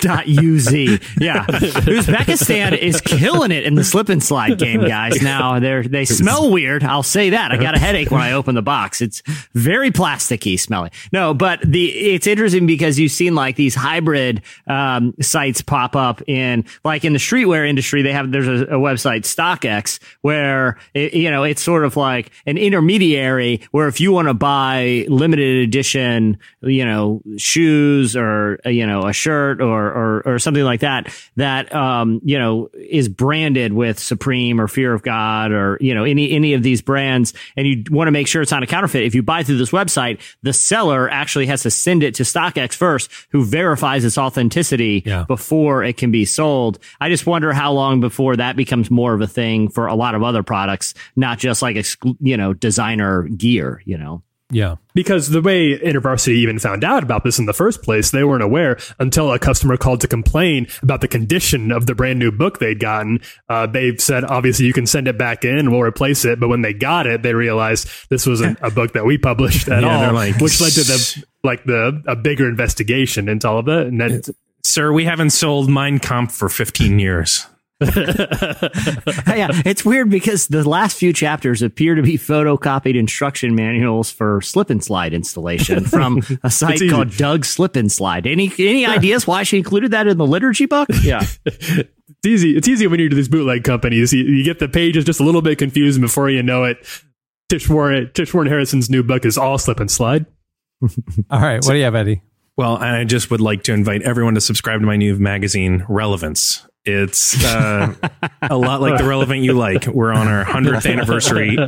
[0.00, 0.72] Dot UZ.
[1.20, 1.46] Yeah.
[1.46, 5.22] Uzbekistan is killing it in the slip and slide game, guys.
[5.22, 6.82] Now they're they smell weird.
[6.82, 7.52] I'll say that.
[7.52, 9.00] I got a headache when I open the box.
[9.00, 9.22] It's
[9.54, 10.90] very plasticky smelling.
[11.12, 16.22] No, but the it's interesting because you've seen like these hybrid um, sites pop up
[16.28, 18.02] in like in the streetwear industry.
[18.02, 22.30] They have there's a, a website StockX where it, you know it's sort of like
[22.46, 28.86] an intermediary where if you want to buy limited edition, you know, shoes or you
[28.86, 33.72] know a shirt or or, or something like that that um, you know is branded
[33.72, 37.66] with Supreme or Fear of God or you know any any of these brands, and
[37.66, 39.04] you want to make sure it's not a counterfeit.
[39.04, 42.74] If you buy through this website, the seller actually has to send it to StockX
[42.74, 45.24] first, who verifies its authenticity Yeah.
[45.28, 46.78] before it can be sold.
[47.00, 50.14] I just wonder how long before that becomes more of a thing for a lot
[50.14, 51.76] of other products, not just like
[52.20, 53.82] you know designer gear.
[53.84, 54.22] You know.
[54.50, 54.76] Yeah.
[54.94, 58.42] because the way InterVarsity even found out about this in the first place, they weren't
[58.42, 62.58] aware until a customer called to complain about the condition of the brand new book
[62.58, 63.20] they'd gotten.
[63.48, 66.40] Uh, they said, obviously, you can send it back in and we'll replace it.
[66.40, 69.82] But when they got it, they realized this wasn't a book that we published at
[69.82, 73.68] Yeah, all, like, which led to the like the a bigger investigation into all of
[73.68, 73.86] it.
[73.86, 74.22] And then
[74.64, 77.46] Sir, we haven't sold Mein Kampf for 15 years.
[77.96, 84.40] yeah, it's weird because the last few chapters appear to be photocopied instruction manuals for
[84.40, 88.26] slip and slide installation from a site called Doug Slip and Slide.
[88.26, 90.88] Any any ideas why she included that in the liturgy book?
[91.02, 91.24] Yeah.
[91.46, 92.56] it's easy.
[92.56, 94.12] It's easy when you're to these bootleg companies.
[94.12, 96.84] You, you get the pages just a little bit confused, and before you know it,
[97.48, 100.26] Tish Warren, Tish Warren Harrison's new book is all slip and slide.
[101.30, 101.64] All right.
[101.64, 102.22] What do you have, Eddie?
[102.58, 106.66] Well, I just would like to invite everyone to subscribe to my new magazine, Relevance.
[106.84, 107.94] It's uh,
[108.42, 109.86] a lot like the relevant you like.
[109.86, 111.58] We're on our 100th anniversary.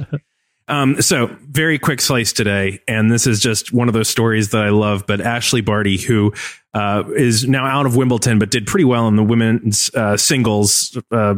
[0.68, 2.80] Um, so, very quick slice today.
[2.86, 5.04] And this is just one of those stories that I love.
[5.06, 6.32] But Ashleigh Barty, who
[6.74, 10.96] uh, is now out of Wimbledon, but did pretty well in the women's uh, singles
[11.10, 11.34] uh,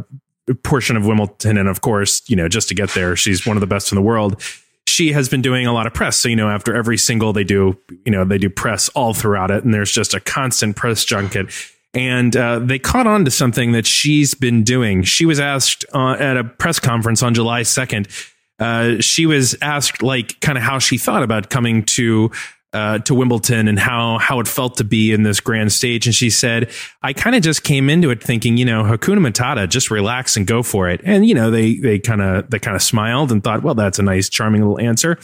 [0.63, 1.57] portion of Wimbledon.
[1.57, 3.97] And of course, you know, just to get there, she's one of the best in
[3.97, 4.41] the world.
[4.87, 6.19] She has been doing a lot of press.
[6.19, 9.51] So, you know, after every single, they do, you know, they do press all throughout
[9.51, 9.65] it.
[9.65, 11.51] And there's just a constant press junket.
[11.95, 15.03] And uh, they caught on to something that she's been doing.
[15.03, 18.31] She was asked uh, at a press conference on July 2nd.
[18.59, 22.31] Uh, she was asked, like, kind of how she thought about coming to
[22.73, 26.07] uh, to Wimbledon and how how it felt to be in this grand stage.
[26.07, 26.71] And she said,
[27.03, 30.47] I kind of just came into it thinking, you know, Hakuna Matata, just relax and
[30.47, 31.01] go for it.
[31.05, 33.99] And you know, they they kind of they kind of smiled and thought, well, that's
[33.99, 35.19] a nice, charming little answer.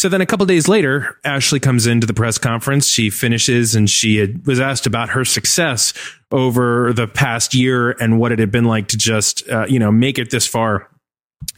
[0.00, 2.86] So then a couple days later, Ashley comes into the press conference.
[2.86, 5.92] She finishes and she had, was asked about her success
[6.32, 9.92] over the past year and what it had been like to just, uh, you know,
[9.92, 10.88] make it this far.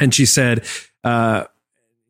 [0.00, 0.66] And she said,
[1.04, 1.44] uh,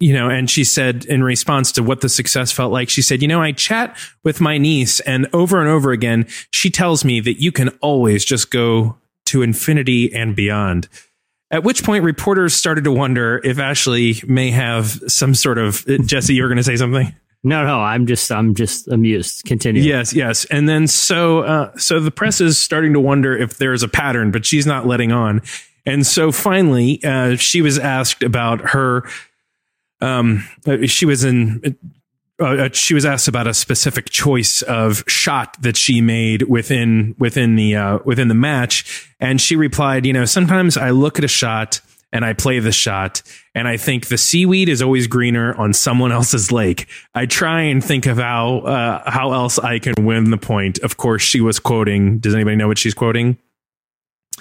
[0.01, 3.21] you know, and she said in response to what the success felt like, she said,
[3.21, 7.21] you know, I chat with my niece and over and over again, she tells me
[7.21, 10.89] that you can always just go to infinity and beyond.
[11.53, 16.35] At which point, reporters started to wonder if Ashley may have some sort of Jesse.
[16.35, 17.15] You're going to say something.
[17.45, 19.45] No, no, I'm just I'm just amused.
[19.45, 19.83] Continue.
[19.83, 20.45] Yes, yes.
[20.47, 24.31] And then so uh, so the press is starting to wonder if there's a pattern,
[24.31, 25.43] but she's not letting on.
[25.85, 29.07] And so finally, uh, she was asked about her.
[30.01, 31.77] Um, uh, she was in.
[32.43, 37.57] Uh, she was asked about a specific choice of shot that she made within within
[37.57, 41.29] the uh, within the match, and she replied, "You know, sometimes I look at a
[41.29, 41.81] shot."
[42.13, 43.23] and I play the shot
[43.55, 46.87] and I think the seaweed is always greener on someone else's lake.
[47.15, 50.79] I try and think of how uh, how else I can win the point.
[50.81, 52.19] Of course, she was quoting.
[52.19, 53.39] Does anybody know what she's quoting?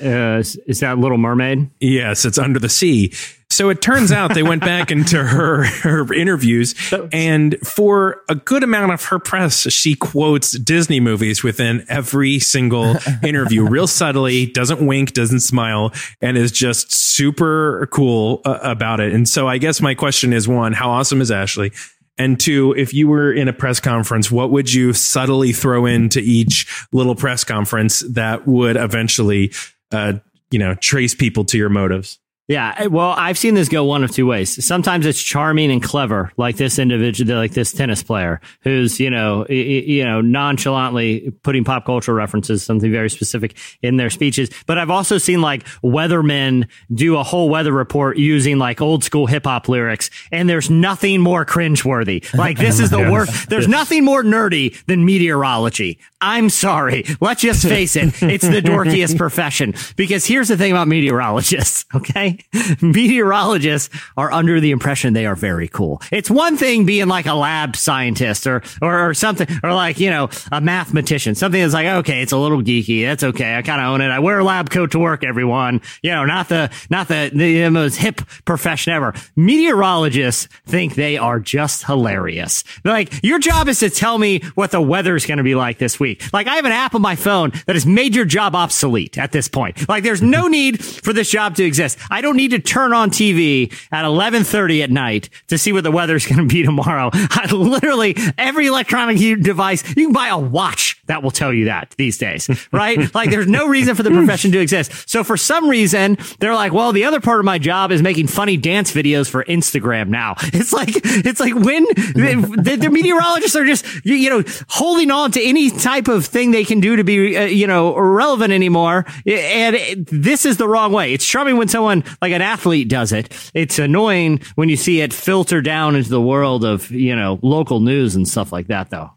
[0.01, 1.69] Uh, is, is that Little Mermaid?
[1.79, 3.13] Yes, it's under the sea.
[3.51, 6.73] So it turns out they went back into her her interviews,
[7.11, 12.95] and for a good amount of her press, she quotes Disney movies within every single
[13.23, 15.91] interview, real subtly, doesn't wink, doesn't smile,
[16.21, 19.11] and is just super cool uh, about it.
[19.13, 21.73] And so I guess my question is one, how awesome is Ashley?
[22.17, 26.19] And two, if you were in a press conference, what would you subtly throw into
[26.19, 29.51] each little press conference that would eventually,
[29.91, 30.13] uh,
[30.51, 32.19] you know, trace people to your motives?
[32.51, 34.65] Yeah, eh, well, I've seen this go one of two ways.
[34.65, 39.47] Sometimes it's charming and clever, like this individual, like this tennis player, who's you know,
[39.47, 44.49] you know, nonchalantly putting pop culture references, something very specific in their speeches.
[44.67, 49.27] But I've also seen like weathermen do a whole weather report using like old school
[49.27, 52.21] hip hop lyrics, and there's nothing more cringeworthy.
[52.37, 53.49] Like this is the worst.
[53.49, 55.99] There's nothing more nerdy than meteorology.
[56.21, 57.03] I'm sorry.
[57.19, 58.21] Let's just face it.
[58.31, 61.85] It's the dorkiest profession because here's the thing about meteorologists.
[62.01, 62.37] Okay.
[62.81, 66.01] Meteorologists are under the impression they are very cool.
[66.11, 70.09] It's one thing being like a lab scientist or, or, or something, or like, you
[70.09, 73.03] know, a mathematician, something that's like, okay, it's a little geeky.
[73.05, 73.57] That's okay.
[73.57, 74.07] I kind of own it.
[74.09, 75.81] I wear a lab coat to work, everyone.
[76.01, 79.13] You know, not the, not the, the most hip profession ever.
[79.35, 82.63] Meteorologists think they are just hilarious.
[82.85, 85.99] Like, your job is to tell me what the weather's going to be like this
[85.99, 86.10] week.
[86.33, 89.31] Like, I have an app on my phone that has made your job obsolete at
[89.31, 89.87] this point.
[89.87, 90.51] Like, there's no mm-hmm.
[90.51, 91.97] need for this job to exist.
[92.09, 95.91] I don't need to turn on TV at 11:30 at night to see what the
[95.91, 97.09] weather's going to be tomorrow.
[97.13, 101.93] I literally every electronic device you can buy a watch that will tell you that
[101.97, 103.13] these days, right?
[103.13, 105.09] like, there's no reason for the profession to exist.
[105.09, 108.27] So for some reason, they're like, well, the other part of my job is making
[108.27, 110.35] funny dance videos for Instagram now.
[110.61, 115.31] It's like, it's like when the, the meteorologists are just, you, you know, holding on
[115.31, 119.05] to any type of thing they can do to be, uh, you know, relevant anymore.
[119.25, 121.13] And it, this is the wrong way.
[121.13, 123.33] It's charming when someone like an athlete does it.
[123.53, 127.79] It's annoying when you see it filter down into the world of, you know, local
[127.79, 129.11] news and stuff like that, though.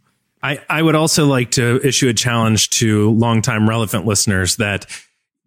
[0.45, 4.85] I, I would also like to issue a challenge to longtime relevant listeners that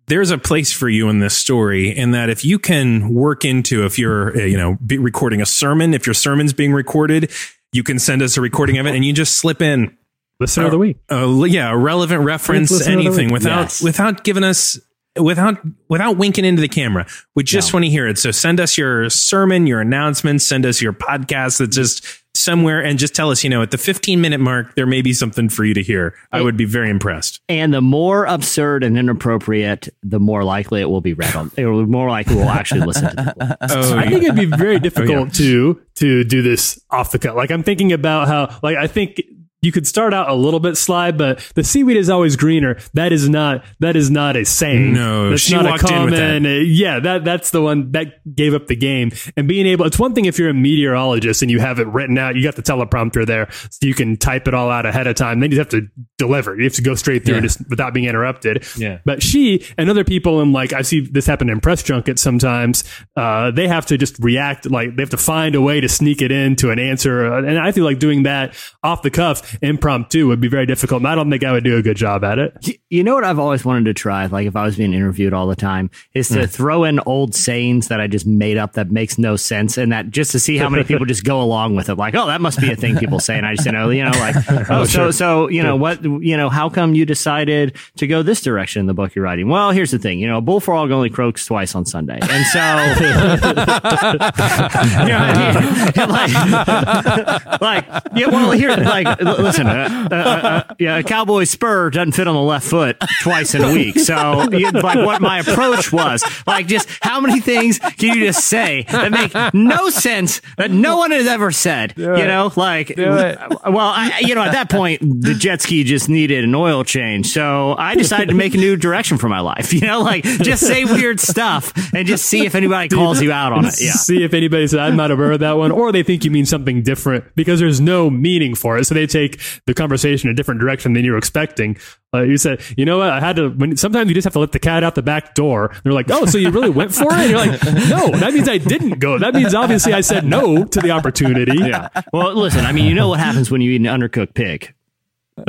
[0.08, 3.86] there's a place for you in this story and that if you can work into
[3.86, 7.32] if you're uh, you know be recording a sermon if your sermon's being recorded
[7.74, 9.95] you can send us a recording of it and you just slip in.
[10.39, 10.98] Listener of the week.
[11.12, 13.84] uh, yeah a relevant reference Listener anything without Yes.
[13.84, 14.80] without giving us
[15.20, 15.58] without
[15.89, 17.06] without winking into the camera.
[17.36, 18.18] We just want to hear it.
[18.20, 22.06] So send us your sermon your announcements send us your podcast that just
[22.38, 25.13] somewhere and just tell us you know at the 15 minute mark there may be
[25.13, 28.97] something for you to hear i would be very impressed And the more absurd and
[28.97, 31.51] inappropriate, the more likely it will be read on.
[31.57, 33.33] It will more likely we'll actually listen to.
[33.33, 33.55] People.
[33.69, 35.45] oh, I think it'd be very oh, difficult yeah.
[35.45, 37.35] to to do this off the cut.
[37.35, 39.21] Like I'm thinking about how like I think
[39.62, 42.78] you could start out a little bit sly, but the seaweed is always greener.
[42.93, 44.93] That is not that is not a saying.
[44.93, 46.34] No, that's she not walked a in with that.
[46.41, 46.64] common.
[46.68, 49.12] Yeah, that that's the one that gave up the game.
[49.36, 52.18] And being able, it's one thing if you're a meteorologist and you have it written
[52.18, 55.16] out, you got the teleprompter there, so you can type it all out ahead of
[55.16, 55.39] time.
[55.39, 55.88] Then you have to
[56.18, 56.55] deliver.
[56.55, 57.41] You have to go straight through Yeah.
[57.41, 58.66] just without being interrupted.
[58.78, 58.99] Yeah.
[59.05, 62.84] But she and other people, and like I see this happen in press junkets sometimes,
[63.16, 64.70] uh, they have to just react.
[64.70, 67.26] Like they have to find a way to sneak it into an answer.
[67.38, 71.02] And I feel like doing that off the cuff, impromptu, would be very difficult.
[71.02, 72.80] And I don't think I would do a good job at it.
[72.89, 75.48] You know what I've always wanted to try, like if I was being interviewed all
[75.48, 76.50] the time, is to mm.
[76.50, 80.10] throw in old sayings that I just made up that makes no sense, and that
[80.10, 81.95] just to see how many people just go along with it.
[81.95, 84.04] Like, oh, that must be a thing people say, and I just you know, you
[84.04, 84.36] know, like,
[84.70, 88.41] oh, so so you know what, you know, how come you decided to go this
[88.41, 89.50] direction in the book you're writing?
[89.50, 92.58] Well, here's the thing, you know, a bullfrog only croaks twice on Sunday, and so
[95.08, 97.86] yeah, like, like,
[98.16, 102.35] yeah, well, here, like, listen, uh, uh, uh, yeah, a cowboy spur doesn't fit on
[102.35, 103.99] the left foot twice in a week.
[103.99, 108.45] So, you- like, what my approach was, like, just how many things can you just
[108.45, 111.93] say that make no sense that no one has ever said?
[111.97, 116.43] you know, like, well, I, you know, at that point, the jet ski just needed
[116.43, 117.27] an oil change.
[117.27, 119.73] So I decided to make a new direction for my life.
[119.77, 123.53] You know, like, just say weird stuff and just see if anybody calls you out
[123.53, 123.75] on it.
[123.79, 123.91] Yeah.
[123.91, 126.45] See if anybody said I might have heard that one, or they think you mean
[126.45, 128.85] something different because there's no meaning for it.
[128.85, 129.26] So they take
[129.65, 131.78] the conversation a different direction than you were expecting.
[132.13, 133.09] Uh, you said, you know what?
[133.09, 133.49] I had to.
[133.49, 135.75] When sometimes you just have to let the cat out the back door.
[135.84, 137.13] They're like, oh, so you really went for it?
[137.13, 139.19] And you're like, no, that means I didn't go.
[139.19, 141.57] That means obviously I said no to the opportunity.
[141.57, 141.89] Yeah.
[142.13, 144.73] Well, listen, I mean, you know what happens when you eat an undercooked pig?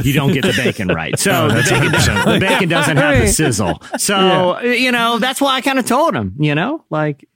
[0.02, 1.18] You don't get the bacon right.
[1.18, 3.80] So the, bacon, the bacon doesn't have the sizzle.
[3.96, 7.26] So, you know, that's why I kind of told him, you know, like,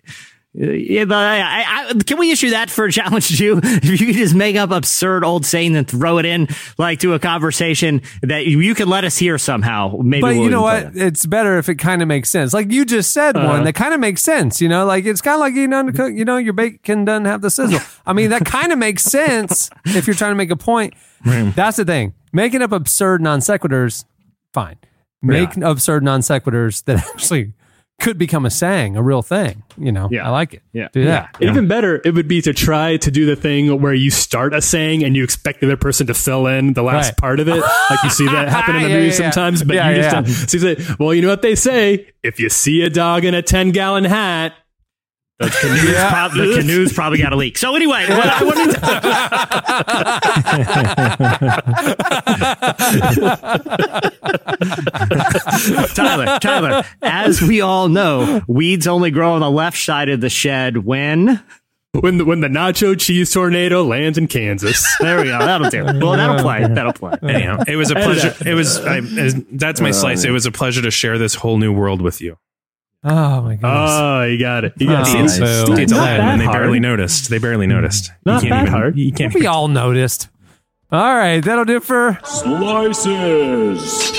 [0.54, 3.58] yeah, but I, I, can we issue that for a challenge too?
[3.62, 7.14] If you could just make up absurd old saying and throw it in like to
[7.14, 9.96] a conversation that you, you could let us hear somehow.
[10.02, 10.82] Maybe But we'll you know what?
[10.84, 10.96] it.
[10.96, 12.52] It's better if it kind of makes sense.
[12.52, 13.48] Like you just said Uh-huh.
[13.48, 14.60] one that kind of makes sense.
[14.60, 16.18] You know, like it's kind of like eating undercooked.
[16.18, 17.80] You know, your bacon doesn't have the sizzle.
[18.06, 20.92] I mean, that kind of makes sense if you're trying to make a point.
[21.24, 22.12] That's the thing.
[22.32, 24.04] Making up absurd non sequiturs,
[24.52, 24.76] fine.
[25.22, 27.54] Make absurd non sequiturs that actually
[28.02, 29.62] could become a saying, a real thing.
[29.78, 30.26] You know, Yeah.
[30.26, 30.62] I like it.
[30.74, 30.88] Yeah.
[30.92, 31.34] do that.
[31.40, 34.60] Even better, it would be to try to do the thing where you start a
[34.60, 37.16] saying and you expect the other person to fill in the last Right.
[37.16, 37.56] part of it.
[37.90, 39.30] Like you see that happen in the Yeah, movie yeah, yeah.
[39.30, 40.20] sometimes, but Yeah, you just yeah.
[40.20, 40.26] don't.
[40.26, 42.08] So you say, well, you know what they say?
[42.22, 44.52] If you see a dog in a 10 gallon hat,
[45.42, 47.58] Those canoes, prob- the canoes probably got a leak.
[47.58, 48.80] So anyway, what I wanted to,
[55.94, 60.30] Tyler, Tyler, as we all know, weeds only grow on the left side of the
[60.30, 61.42] shed when
[61.92, 64.86] when the, when the nacho cheese tornado lands in Kansas.
[65.00, 65.38] There we go.
[65.40, 65.84] That'll do.
[65.84, 66.66] Well, that'll play.
[66.66, 67.18] That'll play.
[67.22, 68.34] Anyhow, it was a pleasure.
[68.46, 68.78] It was.
[68.78, 69.00] I,
[69.50, 70.24] that's my oh, slice.
[70.24, 72.38] It was a pleasure to share this whole new world with you.
[73.04, 73.62] Oh my goodness.
[73.64, 74.74] Oh, you got it.
[74.76, 75.66] You got Oh, it.
[75.66, 75.72] boo.
[75.74, 76.58] It's Not eleven, that and they hard.
[76.60, 77.30] barely noticed.
[77.30, 78.12] They barely noticed.
[78.24, 78.96] Not you can't that even, hard.
[78.96, 79.34] You can't.
[79.34, 80.28] we all noticed.
[80.92, 82.18] All right, that'll do it for.
[82.24, 84.12] Slices.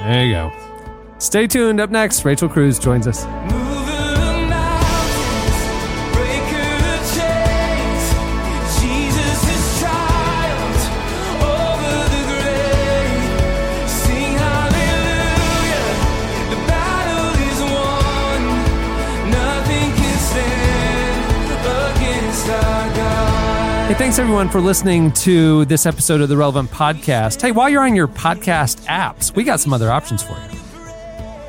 [0.00, 0.52] There you go.
[1.18, 1.80] Stay tuned.
[1.80, 3.24] Up next, Rachel Cruze joins us.
[23.88, 27.40] Hey, thanks everyone for listening to this episode of the Relevant Podcast.
[27.40, 30.60] Hey, while you're on your podcast apps, we got some other options for you.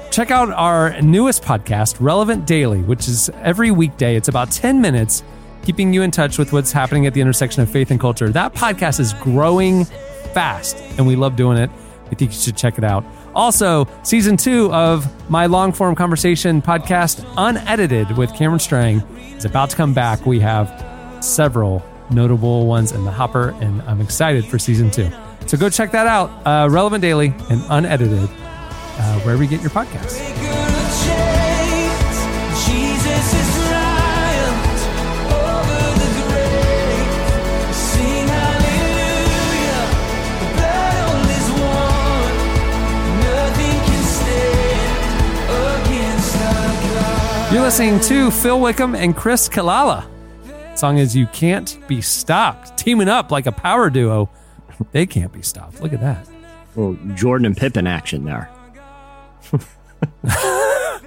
[0.09, 4.15] Check out our newest podcast, Relevant Daily, which is every weekday.
[4.15, 5.21] It's about 10 minutes,
[5.63, 8.29] keeping you in touch with what's happening at the intersection of faith and culture.
[8.29, 9.83] That podcast is growing
[10.33, 11.69] fast, and we love doing it.
[12.05, 13.03] I think you should check it out.
[13.35, 19.01] Also, season two of my long form conversation podcast, Unedited with Cameron Strang,
[19.35, 20.25] is about to come back.
[20.25, 20.85] We have
[21.19, 25.09] several notable ones in the hopper, and I'm excited for season two.
[25.47, 26.29] So go check that out.
[26.45, 30.19] Uh, Relevant Daily and Unedited, uh, wherever you get your podcasts.
[47.51, 50.05] You're listening to Phil Wickham and Chris Quilala.
[50.79, 52.77] Song is You Can't Be Stopped.
[52.77, 54.29] Teaming up like a power duo.
[54.93, 55.81] They can't be stopped.
[55.81, 56.25] Look at that.
[56.73, 58.49] Well, Jordan and Pippen action there.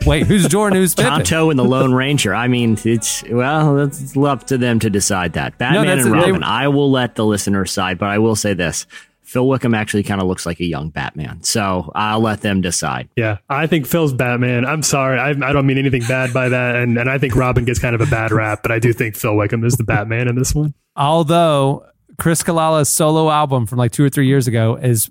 [0.07, 0.79] Wait, who's Jordan?
[0.79, 1.11] Who's Pippen?
[1.11, 2.35] Tonto and the Lone Ranger.
[2.35, 5.57] I mean, it's well, it's up to them to decide that.
[5.57, 6.21] Batman that's and it.
[6.21, 6.43] They- Robin.
[6.43, 8.87] I will let the listener decide, but I will say this:
[9.33, 13.09] Phil Wickham actually kind of looks like a young Batman, so I'll let them decide.
[13.17, 14.67] Yeah, I think Phil's Batman.
[14.67, 17.65] I'm sorry, I, I don't mean anything bad by that, and and I think Robin
[17.65, 20.29] gets kind of a bad rap, but I do think Phil Wickham is the Batman
[20.29, 20.75] in this one.
[20.97, 21.87] Although
[22.19, 25.11] Chris Quilala's solo album from like two or three years ago is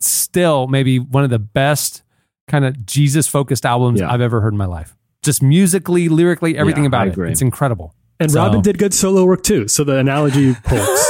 [0.00, 2.02] still maybe one of the best
[2.48, 4.12] kind of Jesus focused albums Yeah.
[4.12, 4.94] I've ever heard in my life.
[5.22, 7.18] Just musically, lyrically, everything Yeah, about it.
[7.18, 7.94] It's incredible.
[8.20, 11.04] And So- Robin did good solo work too, so the analogy holds.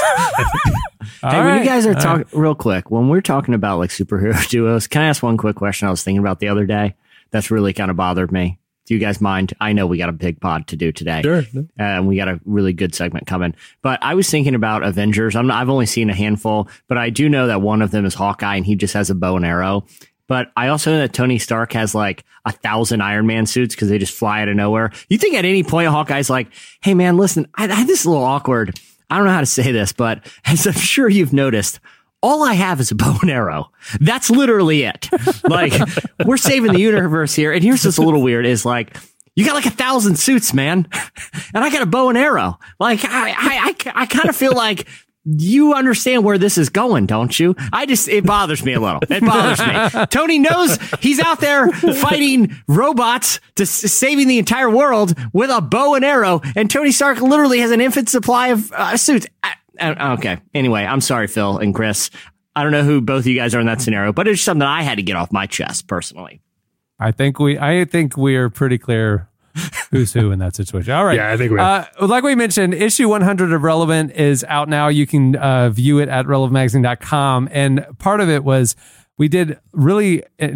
[1.22, 3.78] All hey, when you guys are All talking uh, real quick, when we're talking about
[3.78, 6.66] like superhero duos, can I ask one quick question I was thinking about the other
[6.66, 6.94] day
[7.30, 8.58] that's really kind of bothered me?
[8.86, 9.52] Do you guys mind?
[9.60, 11.20] I know we got a big pod to do today.
[11.22, 11.42] Sure.
[11.76, 13.56] and we got a really good segment coming.
[13.82, 15.34] But I was thinking about Avengers.
[15.34, 18.14] I'm, I've only seen a handful, but I do know that one of them is
[18.14, 19.86] Hawkeye, and he just has a bow and arrow.
[20.28, 23.88] But I also know that Tony Stark has like a thousand Iron Man suits because
[23.88, 24.92] they just fly out of nowhere.
[25.08, 26.48] You think at any point Hawkeye's like,
[26.82, 28.78] "Hey man, listen, I, I this is a little awkward.
[29.08, 31.80] I don't know how to say this, but as I'm sure you've noticed."
[32.22, 33.70] All I have is a bow and arrow.
[34.00, 35.08] That's literally it.
[35.48, 35.74] Like,
[36.24, 37.52] we're saving the universe here.
[37.52, 38.96] And here's just a little weird is like,
[39.36, 40.88] you got like a thousand suits, man.
[41.54, 42.58] And I got a bow and arrow.
[42.80, 44.88] Like, I, I, I, I kind of feel like
[45.26, 47.56] you understand where this is going, don't you?
[47.72, 49.00] I just, it bothers me a little.
[49.10, 50.06] It bothers me.
[50.10, 55.60] Tony knows he's out there fighting robots to s- saving the entire world with a
[55.60, 56.40] bow and arrow.
[56.54, 59.26] And Tony Stark literally has an infinite supply of uh, suits.
[59.42, 60.38] I, I, okay.
[60.54, 62.10] Anyway, I'm sorry, Phil and Chris.
[62.54, 64.62] I don't know who both of you guys are in that scenario, but it's something
[64.66, 66.40] I had to get off my chest personally.
[66.98, 69.28] I think we I think we are pretty clear
[69.90, 70.92] who's who in that situation.
[70.92, 71.16] All right.
[71.16, 71.58] Yeah, I think we.
[71.58, 74.88] Uh, like we mentioned, issue 100 of Relevant is out now.
[74.88, 77.48] You can uh, view it at relevantmagazine.com.
[77.50, 78.76] And part of it was
[79.18, 80.48] we did really uh,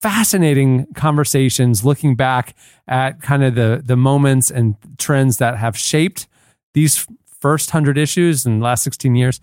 [0.00, 2.54] fascinating conversations looking back
[2.88, 6.26] at kind of the the moments and trends that have shaped
[6.74, 7.06] these
[7.40, 9.40] first 100 issues in the last 16 years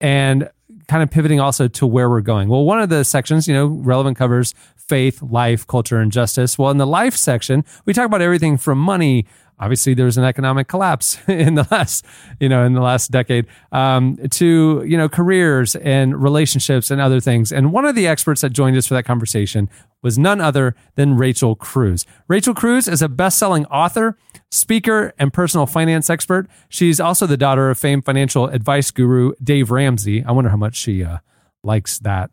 [0.00, 0.48] and
[0.90, 2.48] kind of pivoting also to where we're going.
[2.48, 6.58] Well, one of the sections, you know, relevant covers faith, life, culture, and justice.
[6.58, 9.24] Well, in the life section, we talk about everything from money.
[9.60, 12.04] Obviously, there's an economic collapse in the last,
[12.40, 17.20] you know, in the last decade, um, to you know, careers and relationships and other
[17.20, 17.52] things.
[17.52, 19.68] And one of the experts that joined us for that conversation
[20.02, 22.06] was none other than Rachel Cruze.
[22.26, 24.16] Rachel Cruze is a best-selling author,
[24.50, 26.48] speaker, and personal finance expert.
[26.70, 30.24] She's also the daughter of famed financial advice guru Dave Ramsey.
[30.24, 31.18] I wonder how much she uh,
[31.62, 32.30] likes that.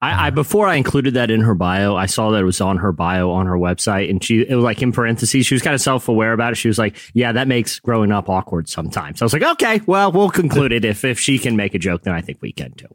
[0.00, 2.76] I, I before I included that in her bio, I saw that it was on
[2.78, 5.44] her bio on her website, and she it was like in parentheses.
[5.44, 6.56] She was kind of self aware about it.
[6.56, 10.12] She was like, "Yeah, that makes growing up awkward sometimes." I was like, "Okay, well,
[10.12, 10.84] we'll conclude it.
[10.84, 12.94] If if she can make a joke, then I think we can too."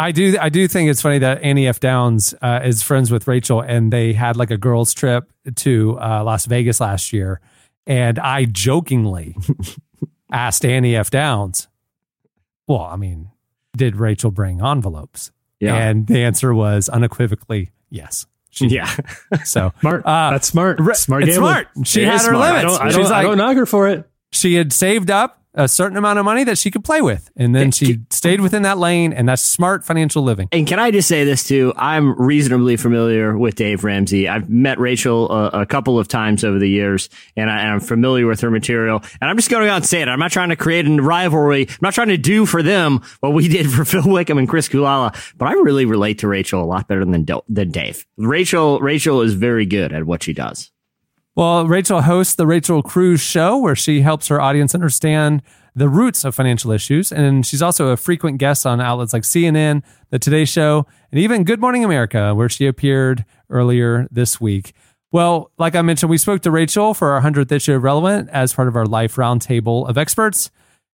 [0.00, 0.36] I do.
[0.40, 1.80] I do think it's funny that Annie F.
[1.80, 6.22] Downs uh, is friends with Rachel, and they had like a girls' trip to uh,
[6.22, 7.40] Las Vegas last year,
[7.84, 9.34] And I jokingly
[10.32, 11.10] asked Annie F.
[11.10, 11.66] Downs,
[12.68, 13.32] well, I mean,
[13.76, 15.32] did Rachel bring envelopes?
[15.60, 15.74] Yeah.
[15.76, 18.26] And the answer was unequivocally yes.
[18.50, 18.66] She.
[18.68, 18.90] Yeah.
[19.44, 20.04] So Smart.
[20.06, 20.78] Uh, That's smart.
[20.96, 21.22] smart.
[21.24, 21.36] it's gambling.
[21.36, 21.68] smart.
[21.84, 22.36] She It had her smart.
[22.36, 22.78] I limits.
[22.78, 24.08] don't, I She's don't, I like- don't knock her for it.
[24.32, 27.30] she had saved up a certain amount of money that she could play with.
[27.36, 29.12] And then she stayed within that lane.
[29.12, 30.48] And that's smart financial living.
[30.52, 31.72] And can I just say this too?
[31.76, 34.28] I'm reasonably familiar with Dave Ramsey.
[34.28, 37.80] I've met Rachel a, a couple of times over the years, and, I, and I'm
[37.80, 39.02] familiar with her material.
[39.20, 40.08] And I'm just going to go out and say it.
[40.08, 41.66] I'm not trying to create a rivalry.
[41.68, 44.68] I'm not trying to do for them what we did for Phil Wickham and Chris
[44.68, 45.14] Quilala.
[45.36, 48.06] But I really relate to Rachel a lot better than than Dave.
[48.16, 50.70] Rachel Rachel is very good at what she does.
[51.38, 55.40] Well, Rachel hosts the Rachel Cruze Show, where she helps her audience understand
[55.72, 57.12] the roots of financial issues.
[57.12, 61.44] And she's also a frequent guest on outlets like CNN, The Today Show, and even
[61.44, 64.72] Good Morning America, where she appeared earlier this week.
[65.12, 68.52] Well, like I mentioned, we spoke to Rachel for our 100th issue of Relevant as
[68.52, 70.50] part of our Life Roundtable of Experts.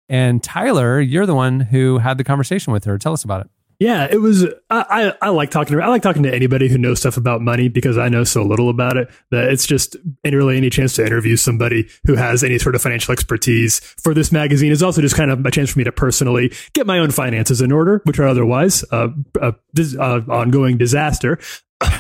[0.09, 2.97] And Tyler, you're the one who had the conversation with her.
[2.97, 3.51] Tell us about it.
[3.81, 4.45] Yeah, it was.
[4.71, 7.41] I, I I like talking to I like talking to anybody who knows stuff about
[7.41, 10.95] money because I know so little about it that it's just any really any chance
[10.95, 15.01] to interview somebody who has any sort of financial expertise for this magazine is also
[15.01, 18.01] just kind of a chance for me to personally get my own finances in order,
[18.05, 19.11] which are otherwise a,
[19.41, 19.53] uh,
[20.29, 21.39] ongoing disaster.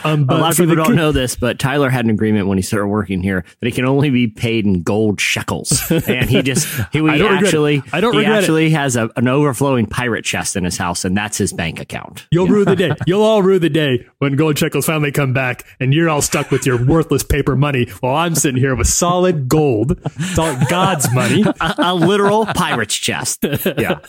[0.03, 2.63] Um, A lot of people don't know this, but Tyler had an agreement when he
[2.63, 6.67] started working here that he can only be paid in gold shekels, and he just
[6.93, 7.47] he, I don't regret it.
[7.47, 8.39] actually I don't he regret it.
[8.41, 12.27] actually has a, an overflowing pirate chest in his house, and that's his bank account.
[12.33, 12.91] You'll rue the day.
[13.07, 16.51] You'll all rue the day when gold shekels finally come back and you're all stuck
[16.51, 20.01] with your worthless paper money while I'm sitting here with solid gold,
[20.35, 21.45] solid God's money.
[21.61, 23.45] a, a literal pirate's chest.
[23.79, 24.01] Yeah.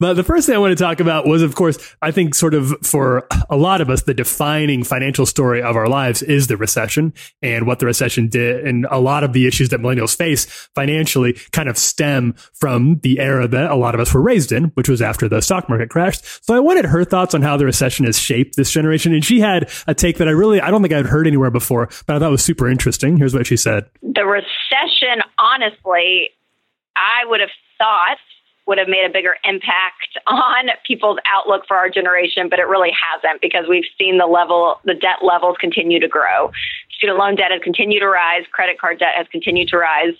[0.00, 2.52] But the first thing I want to talk about was, of course, I think sort
[2.52, 6.56] of for a lot of us, the defining financial story of our lives is the
[6.56, 8.66] recession and what the recession did.
[8.66, 13.20] And a lot of the issues that millennials face financially kind of stem from the
[13.20, 15.90] era that a lot of us were raised in, which was after the stock market
[15.90, 16.44] crashed.
[16.44, 19.14] So I wanted her thoughts on how the recession has shaped this generation.
[19.14, 21.88] And she had a take that I really, I don't think I'd heard anywhere before,
[22.06, 23.16] but I thought was super interesting.
[23.16, 23.88] Here's what she said.
[24.02, 26.30] the recession, honestly,
[26.96, 28.18] I would have thought
[28.66, 32.92] would have made a bigger impact on people's outlook for our generation, but it really
[32.92, 36.50] hasn't because we've seen the level, the debt levels continue to grow.
[36.96, 40.14] Student loan debt has continued to rise, credit card debt has continued to rise.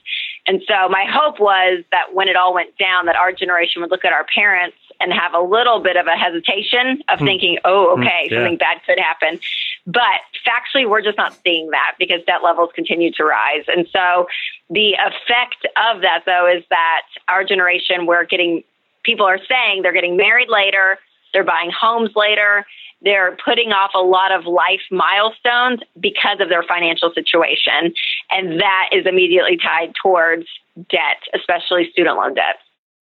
[0.46, 3.90] And so my hope was that when it all went down, that our generation would
[3.90, 7.24] look at our parents and have a little bit of a hesitation of hmm.
[7.24, 8.34] thinking, oh, okay, hmm.
[8.34, 8.40] yeah.
[8.40, 9.40] something bad could happen.
[9.86, 13.64] But factually, we're just not seeing that because debt levels continue to rise.
[13.66, 14.26] And so
[14.70, 18.62] the effect of that, though, is that our generation, we're getting,
[19.02, 20.98] people are saying they're getting married later,
[21.34, 22.64] they're buying homes later,
[23.02, 27.92] they're putting off a lot of life milestones because of their financial situation.
[28.30, 30.46] And that is immediately tied towards
[30.88, 32.56] debt, especially student loan debt.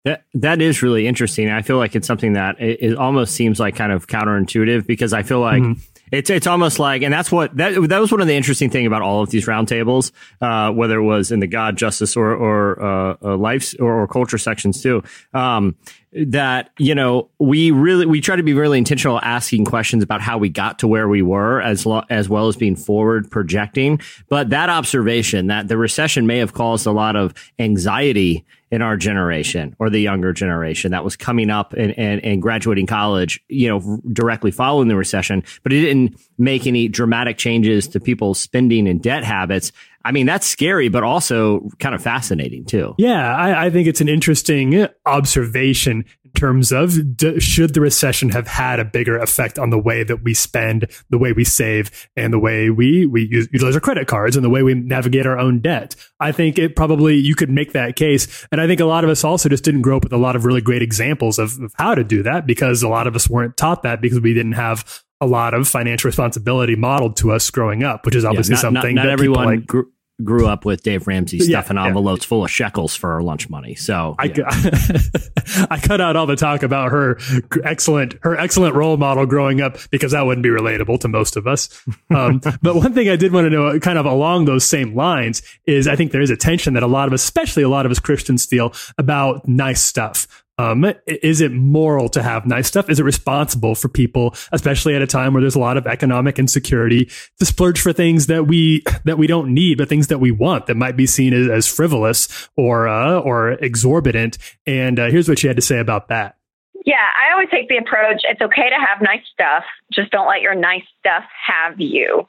[0.05, 1.51] That that is really interesting.
[1.51, 5.13] I feel like it's something that it, it almost seems like kind of counterintuitive because
[5.13, 5.81] I feel like mm-hmm.
[6.11, 8.87] It's it's almost like, and that's what that that was one of the interesting thing
[8.87, 12.83] about all of these roundtables, uh, whether it was in the God, justice, or or
[12.83, 15.03] uh, uh, or, or culture sections too.
[15.35, 15.77] Um,
[16.13, 20.39] that you know we really we try to be really intentional asking questions about how
[20.39, 24.51] we got to where we were as lo- as well as being forward projecting but
[24.51, 29.75] that observation that the recession may have caused a lot of anxiety in our generation
[29.79, 34.01] or the younger generation that was coming up and, and, and graduating college, you know,
[34.13, 39.03] directly following the recession, but it didn't make any dramatic changes to people's spending and
[39.03, 39.73] debt habits.
[40.05, 42.95] I mean, that's scary, but also kind of fascinating too.
[42.97, 46.05] Yeah, I, I think it's an interesting observation
[46.35, 50.23] terms of d- should the recession have had a bigger effect on the way that
[50.23, 54.07] we spend, the way we save, and the way we we use, utilize our credit
[54.07, 55.97] cards and the way we navigate our own debt.
[56.19, 59.11] I think it probably you could make that case, and I think a lot of
[59.11, 61.73] us also just didn't grow up with a lot of really great examples of, of
[61.77, 64.53] how to do that because a lot of us weren't taught that because we didn't
[64.53, 68.61] have a lot of financial responsibility modeled to us growing up, which is obviously not,
[68.61, 69.67] something not, not that everyone people like.
[69.67, 69.93] grew,
[70.25, 73.75] grew up with Dave Ramsey stuff Yeah, envelopes full of shekels for our lunch money.
[73.75, 74.49] So I, yeah.
[75.71, 77.19] I cut out all the talk about her
[77.65, 81.47] excellent her excellent role model growing up because that wouldn't be relatable to most of
[81.47, 81.69] us.
[82.15, 85.43] Um, but one thing I did want to know, kind of along those same lines,
[85.67, 87.87] is I think there is a tension that a lot of, us, especially a lot
[87.87, 90.40] of us Christians, feel about nice stuff.
[90.61, 92.91] Um, is it moral to have nice stuff?
[92.91, 96.39] Is it responsible for people, especially at a time where there's a lot of economic
[96.39, 100.31] insecurity, to splurge for things that we that we don't need, but things that we
[100.31, 104.39] want that might be seen as, as frivolous or uh, or exorbitant?
[104.67, 106.37] And uh, here's what she had to say about that.
[106.85, 110.43] Yeah, I always take the approach it's okay to have nice stuff, just don't let
[110.43, 112.27] your nice stuff have you.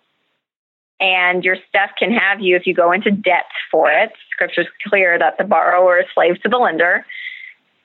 [1.02, 4.12] and your stuff can have you if you go into debt for it.
[4.32, 7.06] Scripture's clear that the borrower is slave to the lender.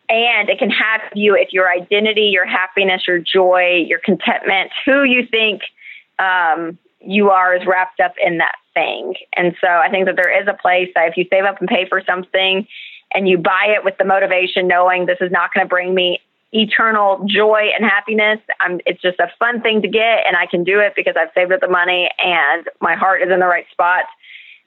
[0.08, 5.02] And it can have you if your identity, your happiness, your joy, your contentment, who
[5.02, 5.62] you think
[6.18, 9.14] um, you are is wrapped up in that thing.
[9.36, 11.68] And so I think that there is a place that if you save up and
[11.68, 12.66] pay for something
[13.14, 16.20] and you buy it with the motivation knowing this is not going to bring me
[16.52, 20.64] eternal joy and happiness, I'm, it's just a fun thing to get and I can
[20.64, 23.66] do it because I've saved up the money and my heart is in the right
[23.72, 24.04] spot.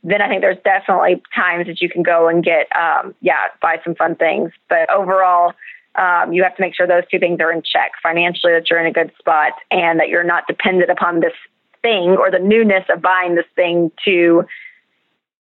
[0.03, 3.79] Then I think there's definitely times that you can go and get, um, yeah, buy
[3.83, 4.51] some fun things.
[4.69, 5.53] But overall,
[5.95, 8.79] um, you have to make sure those two things are in check financially, that you're
[8.79, 11.33] in a good spot, and that you're not dependent upon this
[11.81, 14.45] thing or the newness of buying this thing to,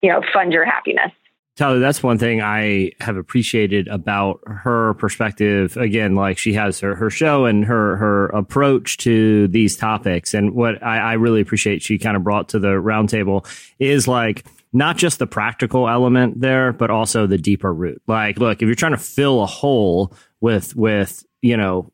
[0.03, 1.13] you know, fund your happiness.
[1.57, 5.77] Tyler, that's one thing I have appreciated about her perspective.
[5.77, 10.33] Again, like she has her, her show and her, her approach to these topics.
[10.33, 13.47] And what I, I really appreciate she kind of brought to the roundtable
[13.79, 18.01] is like, not just the practical element there, but also the deeper root.
[18.07, 21.93] Like, look, if you're trying to fill a hole with, with, you know,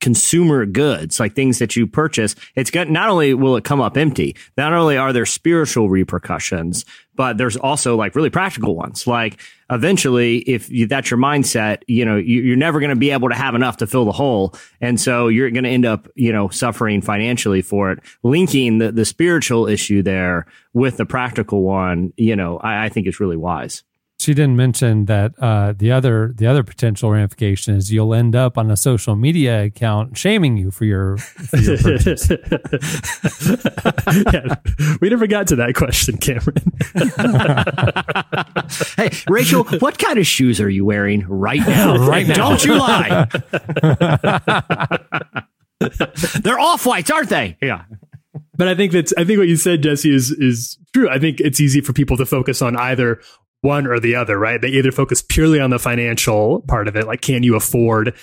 [0.00, 3.96] consumer goods, like things that you purchase, it's got not only will it come up
[3.96, 6.84] empty, not only are there spiritual repercussions,
[7.14, 9.06] but there's also like really practical ones.
[9.06, 13.10] Like eventually, if you, that's your mindset, you know, you, you're never going to be
[13.10, 14.54] able to have enough to fill the hole.
[14.80, 17.98] And so you're going to end up, you know, suffering financially for it.
[18.22, 23.06] Linking the, the spiritual issue there with the practical one, you know, I, I think
[23.06, 23.84] is really wise.
[24.20, 28.58] She didn't mention that uh, the other the other potential ramification is you'll end up
[28.58, 31.76] on a social media account shaming you for your, for your
[34.30, 34.56] yeah,
[35.00, 36.70] we never got to that question, Cameron.
[38.96, 41.96] Hey, Rachel, what kind of shoes are you wearing right now?
[42.10, 42.34] Right now.
[42.34, 43.26] Don't you lie.
[46.42, 47.56] They're off whites, aren't they?
[47.62, 47.84] Yeah.
[48.54, 51.08] But I think that's I think what you said, Jesse, is is true.
[51.08, 53.22] I think it's easy for people to focus on either
[53.62, 54.60] one or the other, right?
[54.60, 58.14] They either focus purely on the financial part of it, like can you afford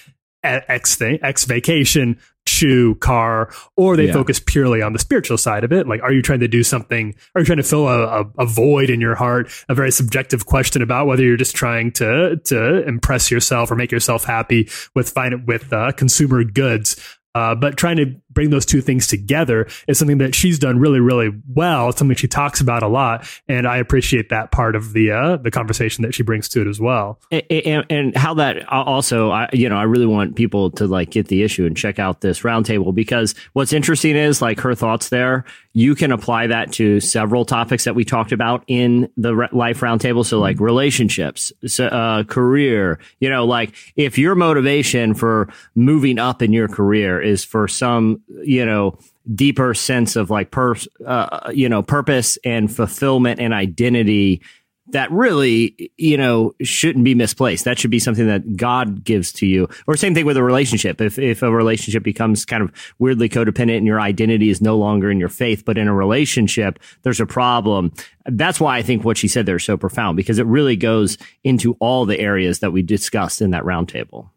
[0.43, 2.17] X thing, X vacation,
[2.47, 4.13] shoe, car, or they Yeah.
[4.13, 5.87] focus purely on the spiritual side of it.
[5.87, 7.13] Like, are you trying to do something?
[7.35, 9.49] Are you trying to fill a, a, a void in your heart?
[9.67, 13.91] A very subjective question about whether you're just trying to to impress yourself or make
[13.91, 16.95] yourself happy with fin- with uh, consumer goods.
[17.35, 20.99] Uh, but trying to bring those two things together is something that she's done really,
[20.99, 21.89] really well.
[21.89, 25.37] It's something she talks about a lot, and I appreciate that part of the uh,
[25.37, 27.19] the conversation that she brings to it as well.
[27.31, 31.27] and, and how that also I, you know i really want people to like get
[31.27, 35.45] the issue and check out this roundtable because what's interesting is like her thoughts there
[35.73, 39.81] you can apply that to several topics that we talked about in the re- life
[39.81, 46.19] roundtable so like relationships so, uh, career you know like if your motivation for moving
[46.19, 48.97] up in your career is for some you know
[49.33, 50.75] deeper sense of like per,
[51.05, 54.41] uh, you know purpose and fulfillment and identity
[54.89, 57.65] that really, you know, shouldn't be misplaced.
[57.65, 59.67] That should be something that God gives to you.
[59.85, 61.01] Or same thing with a relationship.
[61.01, 65.11] If if a relationship becomes kind of weirdly codependent and your identity is no longer
[65.11, 67.91] in your faith, but in a relationship, there's a problem.
[68.25, 71.17] That's why I think what she said there is so profound because it really goes
[71.43, 74.29] into all the areas that we discussed in that roundtable.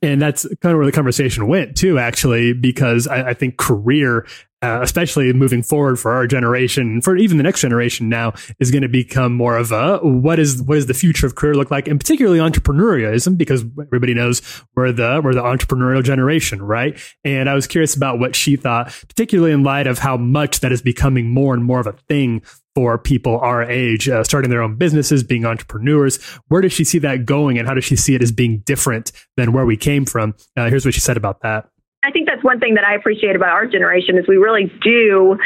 [0.00, 4.26] And that's kind of where the conversation went too, actually, because I, I think career,
[4.62, 8.82] uh, especially moving forward for our generation, for even the next generation now, is going
[8.82, 11.88] to become more of a what is what does the future of career look like,
[11.88, 14.40] and particularly entrepreneurialism, because everybody knows
[14.76, 16.96] we're the we're the entrepreneurial generation, right?
[17.24, 20.70] And I was curious about what she thought, particularly in light of how much that
[20.70, 22.42] is becoming more and more of a thing
[22.78, 26.22] for people our age, uh, starting their own businesses, being entrepreneurs.
[26.46, 29.10] Where does she see that going, and how does she see it as being different
[29.36, 30.36] than where we came from?
[30.56, 31.68] Uh, here's what she said about that.
[32.04, 35.36] I think that's one thing that I appreciate about our generation is we really do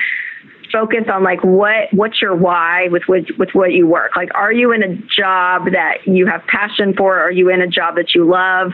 [0.71, 4.11] focus on like what what's your why with with with what you work.
[4.15, 7.19] Like, are you in a job that you have passion for?
[7.19, 8.73] Are you in a job that you love?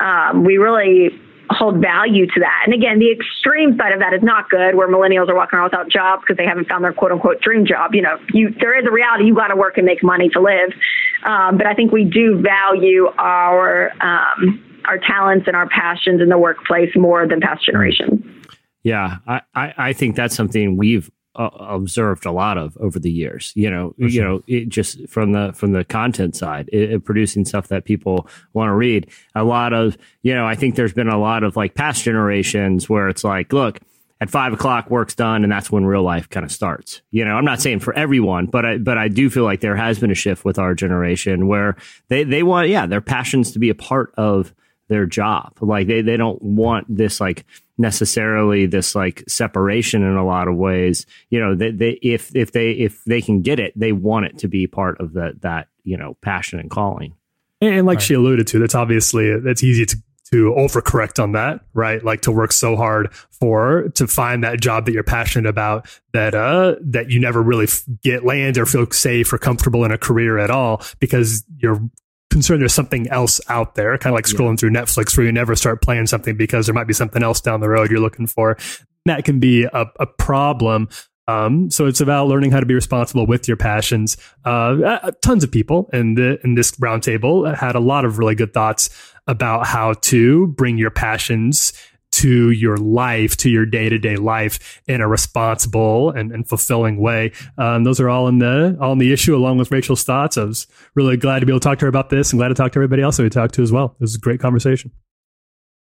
[0.00, 1.10] Um, we really
[1.50, 2.62] hold value to that.
[2.64, 5.70] And again, the extreme side of that is not good, where millennials are walking around
[5.70, 7.94] without jobs because they haven't found their quote unquote dream job.
[7.94, 10.40] You know, you there is a reality you got to work and make money to
[10.40, 10.72] live.
[11.24, 16.28] Um, but I think we do value our um, our talents and our passions in
[16.28, 18.24] the workplace more than past generations.
[18.82, 23.10] Yeah, I, I, I think that's something we've uh, observed a lot of over the
[23.10, 23.52] years.
[23.54, 27.44] You know, you know, it just from the from the content side, it, it producing
[27.44, 29.10] stuff that people want to read.
[29.34, 32.88] A lot of, you know, I think there's been a lot of like past generations
[32.88, 33.80] where it's like, look.
[34.22, 37.00] At five o'clock, work's done, and that's when real life kind of starts.
[37.10, 39.76] You know, I'm not saying for everyone, but I, but I do feel like there
[39.76, 41.76] has been a shift with our generation where
[42.08, 44.52] they, they want, yeah, their passions to be a part of
[44.90, 45.56] their job.
[45.62, 47.46] Like they, they don't want this like
[47.78, 51.06] necessarily this like separation in a lot of ways.
[51.30, 54.38] You know, they, they if if they if they can get it, they want it
[54.38, 57.14] to be part of that that, you know, passion and calling.
[57.62, 59.96] And, and like she alluded to, that's obviously that's easy to
[60.32, 62.04] to overcorrect on that, right?
[62.04, 66.34] Like to work so hard for to find that job that you're passionate about that
[66.34, 69.98] uh that you never really f- get land or feel safe or comfortable in a
[69.98, 71.80] career at all because you're
[72.30, 75.54] concerned there's something else out there, kind of like scrolling through Netflix where you never
[75.54, 78.56] start playing something because there might be something else down the road you're looking for.
[79.06, 80.88] That can be a, a problem.
[81.28, 84.16] Um, so it's about learning how to be responsible with your passions.
[84.44, 88.34] Uh, uh, tons of people in the in this roundtable had a lot of really
[88.34, 88.90] good thoughts
[89.26, 91.72] about how to bring your passions
[92.12, 97.00] to your life, to your day to day life in a responsible and, and fulfilling
[97.00, 97.32] way.
[97.56, 100.36] Um, those are all in the all in the issue, along with Rachel's thoughts.
[100.36, 102.48] I was really glad to be able to talk to her about this, and glad
[102.48, 103.96] to talk to everybody else that we talked to as well.
[103.98, 104.90] It was a great conversation.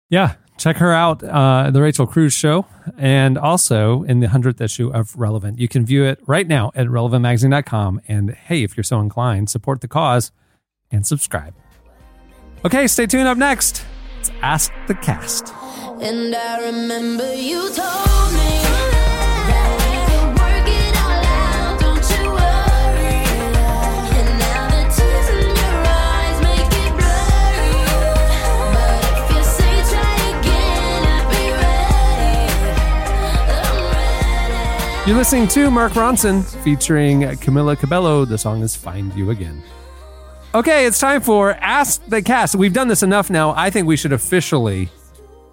[0.09, 2.65] Yeah, check her out, uh, the Rachel Cruze Show,
[2.97, 5.59] and also in the 100th issue of Relevant.
[5.59, 8.01] You can view it right now at relevantmagazine.com.
[8.07, 10.31] And hey, if you're so inclined, support the cause
[10.89, 11.53] and subscribe.
[12.65, 13.85] Okay, stay tuned up next.
[14.19, 15.53] It's Ask the Cast.
[16.01, 18.51] And I remember you told me
[19.47, 23.23] that we could work it all out, don't you worry.
[24.19, 27.79] And now the tears in your eyes make it blurry.
[28.75, 32.43] But if you say try again, I'll be ready.
[33.55, 33.71] I'm
[34.99, 35.07] ready.
[35.07, 38.25] You're listening to Mark Ronson featuring Camila Cabello.
[38.25, 39.63] The song is Find You Again.
[40.55, 42.55] Okay, it's time for Ask the Cast.
[42.55, 43.51] We've done this enough now.
[43.55, 44.89] I think we should officially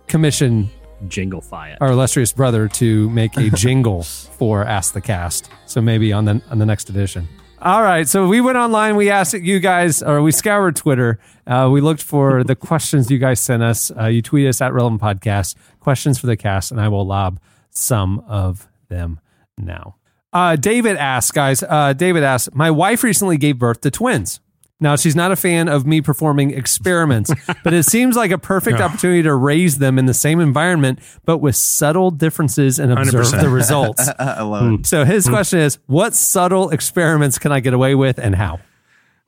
[0.06, 0.70] commission
[1.08, 1.76] Jingle fire.
[1.82, 5.50] our illustrious brother to make a jingle for Ask the Cast.
[5.66, 7.28] So maybe on the on the next edition.
[7.60, 8.96] All right, so we went online.
[8.96, 11.18] We asked you guys, or we scoured Twitter.
[11.46, 13.90] Uh, we looked for the questions you guys sent us.
[13.90, 17.38] Uh, you tweet us at Relevant Podcast questions for the cast, and I will lob
[17.70, 19.20] some of them
[19.58, 19.96] now.
[20.32, 21.62] Uh, David asks, guys.
[21.62, 24.40] Uh, David asks, my wife recently gave birth to twins.
[24.78, 27.32] Now, she's not a fan of me performing experiments,
[27.64, 31.38] but it seems like a perfect opportunity to raise them in the same environment, but
[31.38, 33.40] with subtle differences and observe 100%.
[33.40, 34.08] the results.
[34.18, 34.74] I love hmm.
[34.74, 34.86] it.
[34.86, 35.32] So his hmm.
[35.32, 38.60] question is, what subtle experiments can I get away with and how?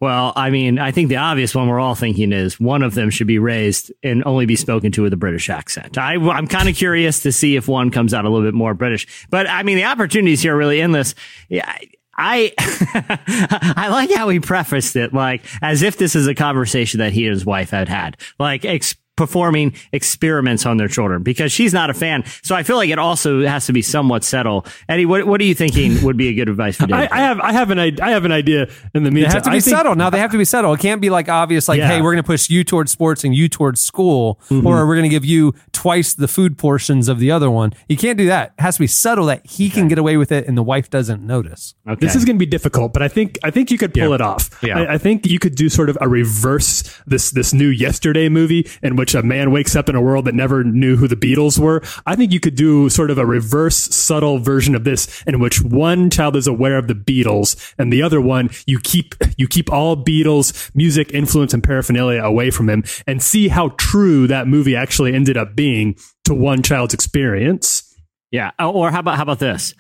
[0.00, 3.10] Well, I mean, I think the obvious one we're all thinking is one of them
[3.10, 5.98] should be raised and only be spoken to with a British accent.
[5.98, 8.74] I, I'm kind of curious to see if one comes out a little bit more
[8.74, 9.26] British.
[9.28, 11.16] But I mean, the opportunities here are really endless.
[11.48, 11.76] Yeah,
[12.18, 12.52] I
[13.76, 17.24] I like how he prefaced it, like as if this is a conversation that he
[17.26, 21.90] and his wife had had, like ex- performing experiments on their children, because she's not
[21.90, 22.24] a fan.
[22.42, 24.64] So I feel like it also has to be somewhat subtle.
[24.88, 27.10] Eddie, what what are you thinking would be a good advice for David?
[27.12, 29.32] I, I have I have an I have an idea in the They meantime.
[29.32, 29.94] have to be I think- subtle.
[29.96, 30.72] Now they have to be subtle.
[30.72, 31.88] It can't be like obvious, like, Yeah.
[31.88, 34.66] hey, we're going to push you towards sports and you towards school, Mm-hmm.
[34.66, 37.72] or we're going to give you twice the food portions of the other one.
[37.88, 38.54] You can't do that.
[38.58, 40.88] It has to be subtle that he can get away with it and the wife
[40.90, 41.74] doesn't notice.
[41.88, 41.98] okay.
[42.00, 44.14] This is going to be difficult, but I think I think you could pull Yeah.
[44.14, 44.58] it off.
[44.62, 44.78] Yeah.
[44.78, 48.66] I, I think you could do sort of a reverse this this new yesterday movie
[48.82, 51.58] in which a man wakes up in a world that never knew who the Beatles
[51.58, 51.82] were.
[52.06, 55.62] I think you could do sort of a reverse subtle version of this in which
[55.62, 59.72] one child is aware of the Beatles and the other one you keep you keep
[59.72, 64.76] all Beatles music influence and paraphernalia away from him and see how true that movie
[64.76, 67.84] actually ended up being to one child's experience.
[68.30, 68.50] Yeah.
[68.58, 69.74] Oh, Or how about how about this?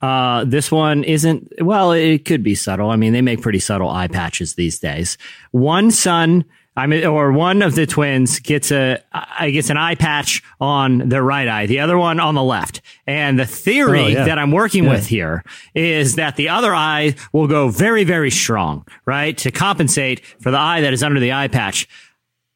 [0.00, 1.92] Uh, this one isn't well.
[1.92, 2.90] It could be subtle.
[2.90, 5.16] I mean, they make pretty subtle eye patches these days.
[5.52, 6.44] One son,
[6.74, 11.08] I mean, or one of the twins gets a uh, gets an eye patch on
[11.10, 12.80] their right eye, the other one on the left.
[13.06, 14.24] And the theory Oh, yeah.
[14.24, 14.90] that I'm working Yeah.
[14.90, 15.44] with here
[15.74, 20.58] is that the other eye will go very, very strong, right, to compensate for the
[20.58, 21.86] eye that is under the eye patch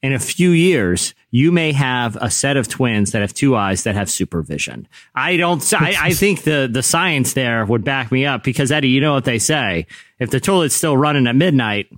[0.02, 3.82] in a few years, you may have a set of twins that have two eyes
[3.84, 4.86] that have supervision.
[5.14, 8.88] I don't, I, I think the, the science there would back me up because Eddie,
[8.90, 9.86] you know what they say.
[10.20, 11.88] If the toilet's still running at midnight,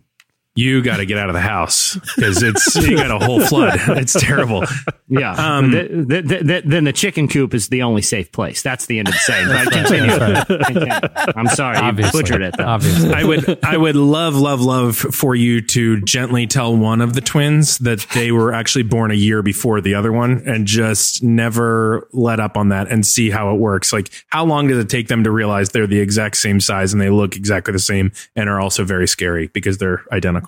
[0.55, 3.79] You got to get out of the house because it's you got a whole flood.
[3.99, 4.65] It's terrible.
[5.09, 8.61] yeah, Um, th- th- th- th- then the chicken coop is the only safe place.
[8.63, 9.47] That's the end of the saying.
[9.49, 11.33] But continue.
[11.37, 12.65] I'm sorry, you butchered it though.
[12.65, 13.13] Obviously.
[13.15, 17.21] I would I would love love love for you to gently tell one of the
[17.21, 22.09] twins that they were actually born a year before the other one and just never
[22.13, 23.93] let up on that and see how it works.
[23.93, 27.01] Like how long does it take them to realize they're the exact same size and
[27.01, 30.48] they look exactly the same and are also very scary because they're identical.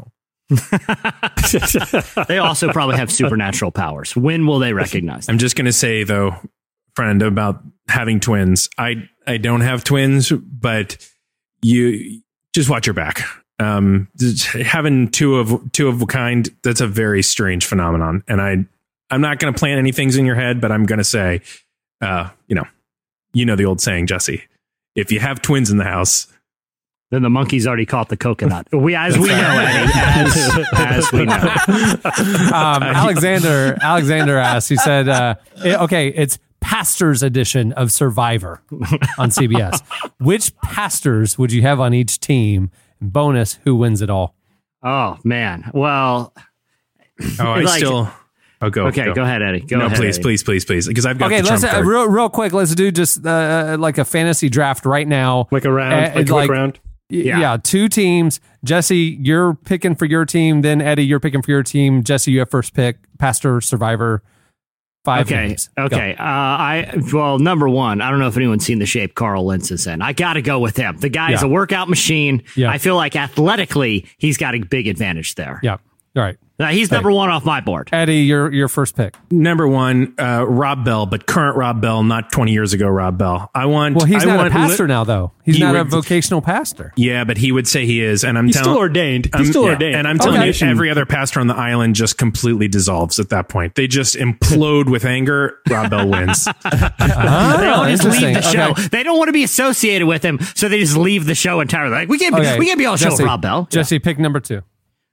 [2.28, 4.16] They also probably have supernatural powers.
[4.16, 5.28] When will they recognize?
[5.28, 6.34] I'm just going to say though,
[6.94, 8.68] friend, about having twins.
[8.78, 10.96] I I don't have twins, but
[11.62, 12.22] you
[12.52, 13.22] just watch your back.
[13.58, 14.08] Um,
[14.54, 18.64] having two of two of a kind that's a very strange phenomenon, and I
[19.10, 21.42] I'm not going to plant any things in your head, but I'm going to say,
[22.00, 22.64] uh, you know,
[23.32, 24.44] you know the old saying, Jesse.
[24.94, 26.26] If you have twins in the house,
[27.10, 28.68] Then the monkey's already caught the coconut.
[28.72, 31.54] We, as we know, Eddie, as, as we know.
[32.54, 34.68] Um, Alexander Alexander asked.
[34.68, 35.34] He said, uh,
[35.64, 38.62] "Okay, it's pastors edition of Survivor
[39.18, 39.82] on CBS.
[40.18, 42.70] Which pastors would you have on each team?
[43.00, 44.34] And bonus, who wins it all?
[44.82, 45.70] Oh man.
[45.74, 46.32] Well,
[47.38, 48.10] oh, I Like- still.
[48.62, 48.88] Oh, go.
[48.88, 49.10] okay.
[49.14, 49.60] Go, ahead, Eddie.
[49.60, 49.78] Go ahead.
[49.78, 49.96] no, ahead.
[49.98, 50.22] please, Eddie.
[50.22, 52.52] please, please, please, because I've got Okay, the let's trump uh, real real quick.
[52.52, 55.48] Let's do just uh, like a fantasy draft right now.
[55.50, 56.78] Like a round, Uh, like a quick like- round.
[57.10, 57.40] Yeah.
[57.40, 57.56] Yeah.
[57.62, 58.40] two teams.
[58.64, 60.62] Jesse, you're picking for your team.
[60.62, 62.02] Then Eddie, you're picking for your team.
[62.02, 62.98] Jesse, you have first pick.
[63.18, 64.22] Pastor, Survivor,
[65.04, 65.56] five Okay.
[65.78, 66.14] Okay.
[66.14, 69.70] Uh, I well, number one, I don't know if anyone's seen the shape Carl Lentz
[69.70, 70.02] is in.
[70.02, 70.98] I got to go with him.
[70.98, 72.42] The guy is a workout machine.
[72.56, 72.70] Yeah.
[72.70, 75.60] I feel like athletically, he's got a big advantage there.
[75.62, 75.78] Yeah.
[76.16, 76.36] All right.
[76.60, 77.88] Uh, he's number one off my board.
[77.92, 79.16] Eddie, your your first pick.
[79.30, 83.50] Number one, uh, Rob Bell, but current Rob Bell, not 20 years ago Rob Bell.
[83.54, 83.96] I want.
[83.96, 85.32] Well, he's I not a want pastor li- now, though.
[85.44, 86.92] He's He not a would- vocational pastor.
[86.96, 88.72] Yeah, but he would say he is, and I'm He's telling.
[88.72, 89.24] still ordained.
[89.26, 89.96] He's I'm- still yeah, ordained.
[89.96, 90.52] And I'm telling Okay.
[90.66, 93.74] you, every other pastor on the island just completely dissolves at that point.
[93.74, 95.58] They just implode with anger.
[95.68, 96.46] Rob Bell wins.
[97.00, 98.70] They all just leave the show.
[98.72, 98.88] Okay.
[98.88, 101.92] They don't want to be associated with him, so they just leave the show entirely.
[101.94, 102.58] Like we can't, be, Okay.
[102.58, 103.66] we can't be on a show with Rob Bell.
[103.70, 104.62] Jesse, pick number two.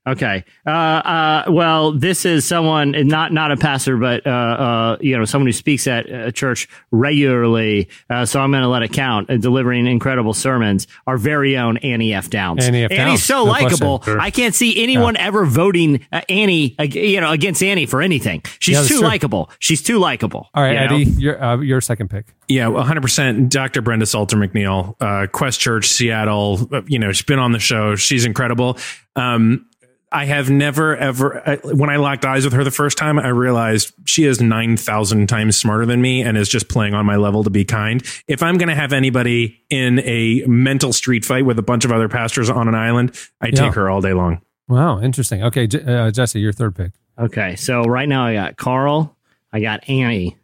[0.07, 0.45] Okay.
[0.65, 5.25] Uh, uh, well, this is someone not not a pastor, but uh, uh, you know,
[5.25, 7.89] someone who speaks at a church regularly.
[8.09, 9.29] Uh, so I'm going to let it count.
[9.29, 10.87] Uh, delivering incredible sermons.
[11.05, 12.29] Our very own Annie F.
[12.29, 12.65] Downs.
[12.65, 12.89] Annie F.
[12.89, 12.99] Downs.
[12.99, 14.01] Annie's Downs, so no likable.
[14.03, 14.19] Sure.
[14.19, 18.43] I can't see anyone ever voting uh, Annie, ag- you know, against Annie for anything.
[18.59, 19.49] She's Yeah, too likable.
[19.59, 20.47] She's too likable.
[20.53, 20.95] All right, you know?
[20.95, 22.33] Eddie, your uh, your second pick.
[22.47, 23.49] Yeah, 100%.
[23.49, 23.81] Dr.
[23.81, 26.67] Brenda Salter McNeil, uh, Quest Church, Seattle.
[26.71, 27.95] uh, You know, she's been on the show.
[27.95, 28.77] She's incredible.
[29.17, 29.66] Um,
[30.11, 33.27] I have never, ever, I, when I locked eyes with her the first time, I
[33.27, 37.43] realized she is 9,000 times smarter than me and is just playing on my level
[37.43, 38.01] to be kind.
[38.27, 41.91] If I'm going to have anybody in a mental street fight with a bunch of
[41.91, 43.51] other pastors on an island, I Yeah.
[43.65, 44.41] take her all day long.
[44.69, 45.43] Wow, interesting.
[45.43, 46.91] Okay, J- uh, Jesse, your third pick.
[47.19, 47.55] Okay.
[47.57, 49.15] So right now I got Carl.
[49.51, 50.37] I got Annie.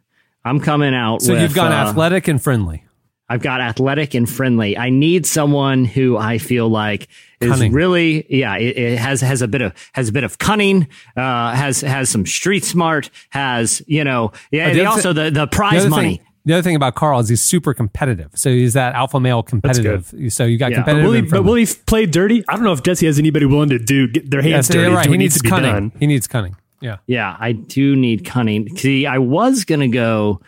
[0.44, 2.84] I'm coming out So with, you've got uh, athletic and friendly.
[3.28, 4.76] I've got athletic and friendly.
[4.76, 7.08] I need someone who I feel like
[7.40, 7.72] is Cunning.
[7.72, 10.86] really, yeah, it, it has has a bit of has a bit of cunning,
[11.16, 14.66] uh, has has some street smart, has you know, yeah.
[14.66, 16.16] Uh, the they other also the the The prize other money.
[16.18, 18.30] Thing, the other thing about Carl is he's super competitive.
[18.34, 20.12] So he's that alpha male competitive.
[20.28, 20.80] So you got Yeah.
[20.80, 21.04] But competitive.
[21.06, 22.44] Will he, but will he play dirty?
[22.46, 24.92] I don't know if Jesse has anybody willing to do get their hands Yes, dirty.
[24.94, 25.06] right.
[25.06, 25.72] He what needs to be cunning.
[25.72, 25.92] done.
[25.98, 26.56] He needs cunning.
[26.82, 26.98] Yeah.
[27.06, 28.76] Yeah, I do need cunning.
[28.76, 30.42] See, I was gonna go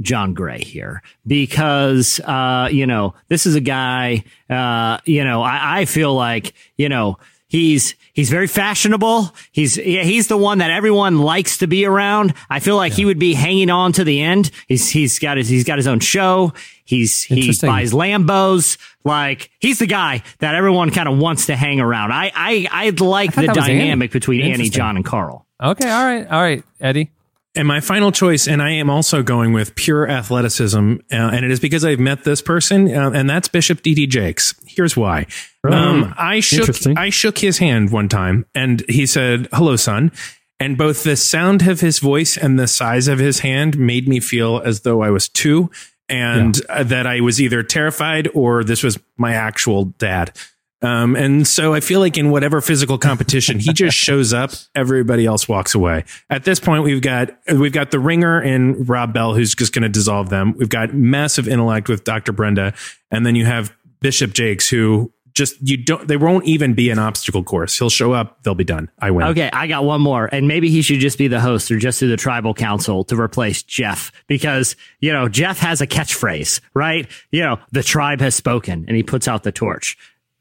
[0.00, 4.24] John Gray here because uh, you know this is a guy.
[4.48, 7.18] Uh, you know, I, I feel like you know
[7.50, 9.34] he's he's very fashionable.
[9.52, 12.34] He's yeah, he's the one that everyone likes to be around.
[12.48, 14.50] I feel like he would be hanging on to the end.
[14.68, 16.54] He's he's got his he's got his own show.
[16.84, 18.78] He's he buys Lambos.
[19.04, 22.12] Like he's the guy that everyone kind of wants to hang around.
[22.12, 25.46] I I I like thought the dynamic between Annie, John, and Carl.
[25.62, 25.90] Okay.
[25.90, 26.26] All right.
[26.26, 27.10] All right, Eddie.
[27.56, 31.50] And my final choice, and I am also going with pure athleticism, uh, and it
[31.50, 34.06] is because I've met this person, uh, and that's Bishop T.D.
[34.06, 34.54] Jakes.
[34.66, 35.26] Here's why.
[35.64, 40.12] Um, I shook I shook his hand one time, and he said, "Hello, son."
[40.60, 44.20] And both the sound of his voice and the size of his hand made me
[44.20, 45.70] feel as though I was two,
[46.08, 50.36] and uh, that I was either terrified or this was my actual dad.
[50.82, 55.26] Um, and so I feel like in whatever physical competition, he just shows up, everybody
[55.26, 56.04] else walks away.
[56.30, 59.82] At this point, we've got, we've got the ringer and Rob Bell, who's just going
[59.82, 60.54] to dissolve them.
[60.56, 62.32] We've got massive intellect with Dr.
[62.32, 62.74] Brenda.
[63.10, 66.98] And then you have Bishop Jakes, who just, you don't, they won't even be an
[66.98, 67.78] obstacle course.
[67.78, 68.42] He'll show up.
[68.42, 68.90] They'll be done.
[68.98, 69.26] I win.
[69.28, 72.00] Okay, I got one more, and maybe he should just be the host or just
[72.00, 77.08] do the tribal council to replace Jeff because you know Jeff has a catchphrase, right?
[77.30, 79.96] You know, the tribe has spoken, and he puts out the torch.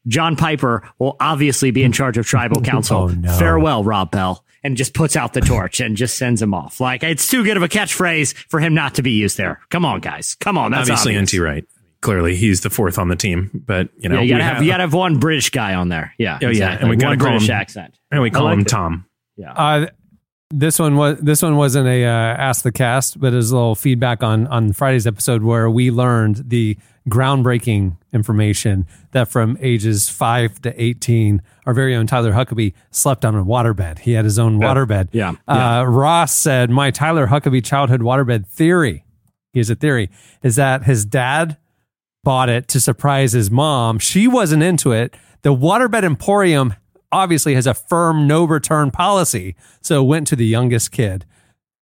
[0.08, 2.98] John Piper will obviously be in charge of tribal council.
[2.98, 3.32] Oh, no.
[3.38, 6.80] Farewell, Rob Bell, and just puts out the torch and just sends him off.
[6.80, 9.60] Like it's too good of a catchphrase for him not to be used there.
[9.70, 10.72] Come on, guys, come on.
[10.72, 11.34] That's Obviously, obvious.
[11.36, 11.66] NT Wright.
[12.02, 14.64] Clearly, he's the fourth on the team, but you know, Yeah, you gotta we have,
[14.64, 16.14] you gotta have one British guy on there.
[16.18, 16.82] Yeah, Oh, yeah, exactly.
[16.82, 18.00] and we gotta one British him- accent.
[18.10, 18.68] and we call like him it.
[18.70, 19.06] Tom.
[19.36, 19.52] Yeah.
[19.52, 19.88] Uh,
[20.52, 23.56] this one was this one wasn't a uh, ask the cast, but it was a
[23.56, 26.78] little feedback on on Friday's episode where we learned the
[27.10, 33.36] groundbreaking information that from ages five to eighteen, our very own Tyler Huckabee slept on
[33.36, 33.99] a waterbed.
[33.99, 35.10] He had his own waterbed.
[35.11, 35.34] Yeah.
[35.48, 39.03] Uh, Ross said, "My Tyler Huckabee childhood waterbed theory,
[39.52, 40.10] he has a theory,
[40.44, 41.57] is that his dad
[42.23, 43.99] bought it to surprise his mom.
[43.99, 45.15] She wasn't into it.
[45.41, 46.73] The Waterbed Emporium
[47.11, 51.26] obviously has a firm no return policy, so it went to the youngest kid.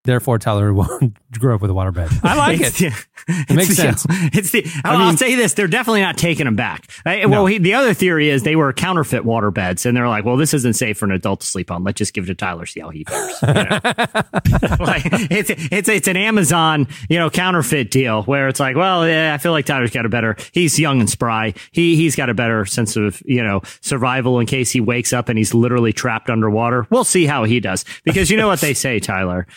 [0.08, 2.20] Therefore, Tyler won't grow up with a waterbed.
[2.24, 2.74] I like it.
[2.74, 4.06] the- It makes the- sense.
[4.34, 4.66] It's the.
[4.86, 6.90] I'll, I'll say this: they're definitely not taking them back.
[7.06, 10.24] Uh, Well, he, the other theory is they were counterfeit water beds, and they're like,
[10.24, 11.84] "Well, this isn't safe for an adult to sleep on.
[11.84, 13.80] Let's just give it to Tyler, see how he fares." You know?
[14.80, 19.34] like it's it's it's an Amazon you know counterfeit deal where it's like, well, yeah,
[19.34, 20.38] I feel like Tyler's got a better.
[20.54, 21.54] He's young and spry.
[21.72, 25.28] He he's got a better sense of you know survival in case he wakes up
[25.28, 26.88] and he's literally trapped underwater.
[26.90, 29.48] We'll see how he does because you know what they say, Tyler.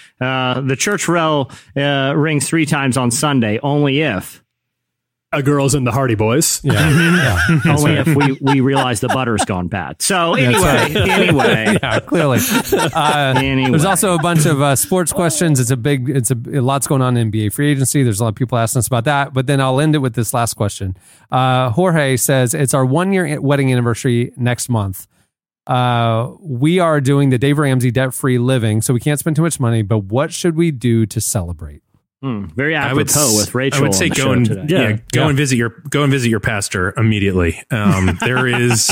[0.40, 4.42] Uh, the church bell uh, rings three times on Sunday, only if
[5.32, 6.60] A girls in the Hardy Boys.
[6.64, 6.72] Yeah.
[6.72, 7.60] yeah.
[7.76, 10.00] only if we we realize the butter's gone bad.
[10.02, 12.38] So anyway, anyway, yeah, clearly.
[12.72, 13.70] Uh, Anyway.
[13.70, 15.60] There's also a bunch of uh, sports questions.
[15.60, 18.02] It's a big, it's a, a lot's going on in NBA free agency.
[18.02, 19.32] There's a lot of people asking us about that.
[19.32, 20.96] But then I'll end it with this last question.
[21.30, 25.06] Uh, Jorge says it's our one year wedding anniversary next month.
[25.70, 29.42] Uh, we are doing the Dave Ramsey debt free living, so we can't spend too
[29.42, 29.82] much money.
[29.82, 31.82] But what should we do to celebrate?
[32.22, 33.78] Hmm, very I would apropos with Rachel.
[33.78, 34.92] I would say go and yeah, Yeah.
[35.12, 35.28] go Yeah.
[35.28, 37.62] and visit your go and visit your pastor immediately.
[37.70, 38.88] Um, there is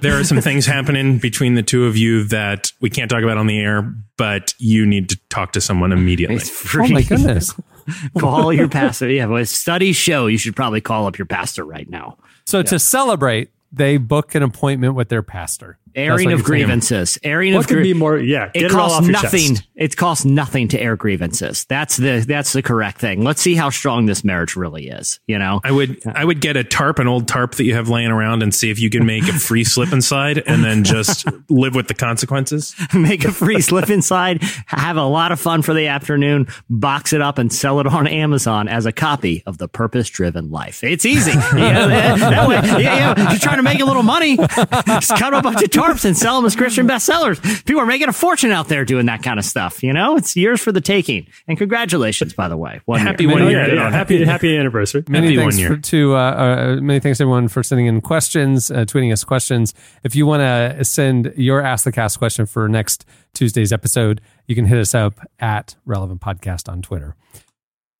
[0.00, 3.36] there are some things happening between the two of you that we can't talk about
[3.36, 6.36] on the air, but you need to talk to someone immediately.
[6.36, 6.88] It's free.
[6.90, 7.52] Oh my goodness!
[8.18, 9.08] call your pastor.
[9.10, 12.16] Yeah, well, studies show you should probably call up your pastor right now.
[12.44, 15.78] So to celebrate, they book an appointment with their pastor.
[15.94, 16.44] That's Airing of you're saying.
[16.44, 17.18] grievances.
[17.22, 18.18] Airing What of could grie- be more?
[18.18, 19.54] Yeah, get It it, all costs off nothing.
[19.56, 19.68] chest.
[19.76, 21.64] It costs nothing to air grievances.
[21.68, 23.22] That's the that's the correct thing.
[23.24, 25.20] Let's see how strong this marriage really is.
[25.26, 27.88] You know, I would I would get a tarp, an old tarp that you have
[27.88, 31.26] laying around, and see if you can make a free slip inside, and then just
[31.50, 32.74] live with the consequences.
[32.94, 37.20] make a free slip inside, have a lot of fun for the afternoon, box it
[37.20, 40.82] up, and sell it on Amazon as a copy of the Purpose Driven Life.
[40.84, 41.32] It's easy.
[41.62, 44.36] Yeah, that, that way, yeah, yeah, you're trying to make a little money.
[44.36, 47.40] Just cut a bunch of tarps and sell them as Christian bestsellers.
[47.64, 49.82] People are making a fortune out there doing that kind of stuff.
[49.82, 51.26] You know, it's yours for the taking.
[51.48, 52.80] And congratulations, by the way.
[52.84, 53.32] One Happy year.
[53.32, 53.68] one year.
[53.68, 53.90] yeah, yeah.
[53.90, 55.04] Happy happy anniversary.
[55.08, 55.76] Many Happy thanks one year.
[55.76, 59.74] for, to uh, uh, many thanks everyone for sending in questions, uh, tweeting us questions.
[60.04, 63.04] If you want to send your Ask the Cast question for next
[63.34, 67.16] Tuesday's episode, you can hit us up at Relevant Podcast on Twitter.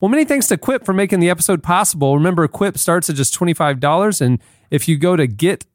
[0.01, 2.17] Well, many thanks to Quip for making the episode possible.
[2.17, 4.21] Remember, Quip starts at just $25.
[4.21, 5.29] And if you go to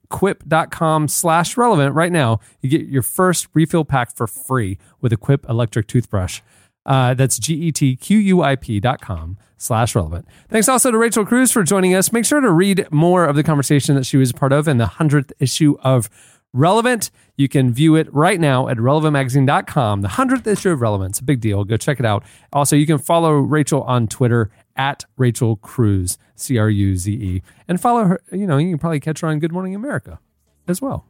[0.09, 5.17] getquip.com slash relevant right now, you get your first refill pack for free with a
[5.17, 6.41] Quip electric toothbrush.
[6.85, 10.25] Uh, that's G-E-T-Q-U-I-P dot com slash relevant.
[10.49, 12.13] Thanks also to Rachel Cruze for joining us.
[12.13, 14.77] Make sure to read more of the conversation that she was a part of in
[14.77, 16.09] the 100th issue of
[16.53, 17.11] Relevant.
[17.35, 20.01] You can view it right now at relevantmagazine.com.
[20.01, 21.11] The 100th issue of Relevant.
[21.11, 21.63] It's a big deal.
[21.65, 22.23] Go check it out.
[22.53, 27.41] Also, you can follow Rachel on Twitter at Rachel Cruze, C R U Z E.
[27.67, 28.21] And follow her.
[28.31, 30.19] You know, you can probably catch her on Good Morning America
[30.67, 31.05] as well.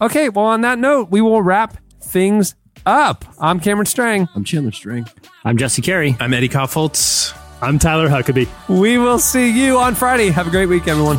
[0.00, 2.54] Okay, well, on that note, we will wrap things
[2.86, 3.24] up.
[3.40, 4.28] I'm Cameron Strang.
[4.34, 5.06] I'm Chandler Strang.
[5.44, 6.16] I'm Jesse Carey.
[6.20, 7.36] I'm Eddie Kaufholz.
[7.60, 8.48] I'm Tyler Huckabee.
[8.68, 10.30] We will see you on Friday.
[10.30, 11.18] Have a great week, everyone.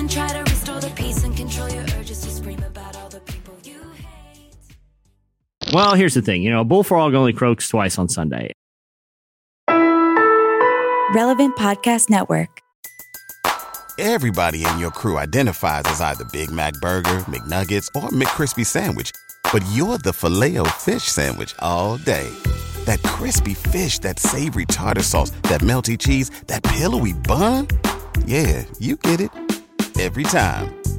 [5.73, 6.43] Well, here's the thing.
[6.43, 8.51] You know, a bullfrog only croaks twice on Sunday.
[11.13, 12.61] Relevant Podcast Network.
[13.97, 19.11] Everybody in your crew identifies as either Big Mac Burger, McNuggets, or McCrispy Sandwich.
[19.53, 22.29] But you're the filet fish Sandwich all day.
[22.85, 27.67] That crispy fish, that savory tartar sauce, that melty cheese, that pillowy bun.
[28.25, 29.31] Yeah, you get it.
[29.99, 30.80] Every time.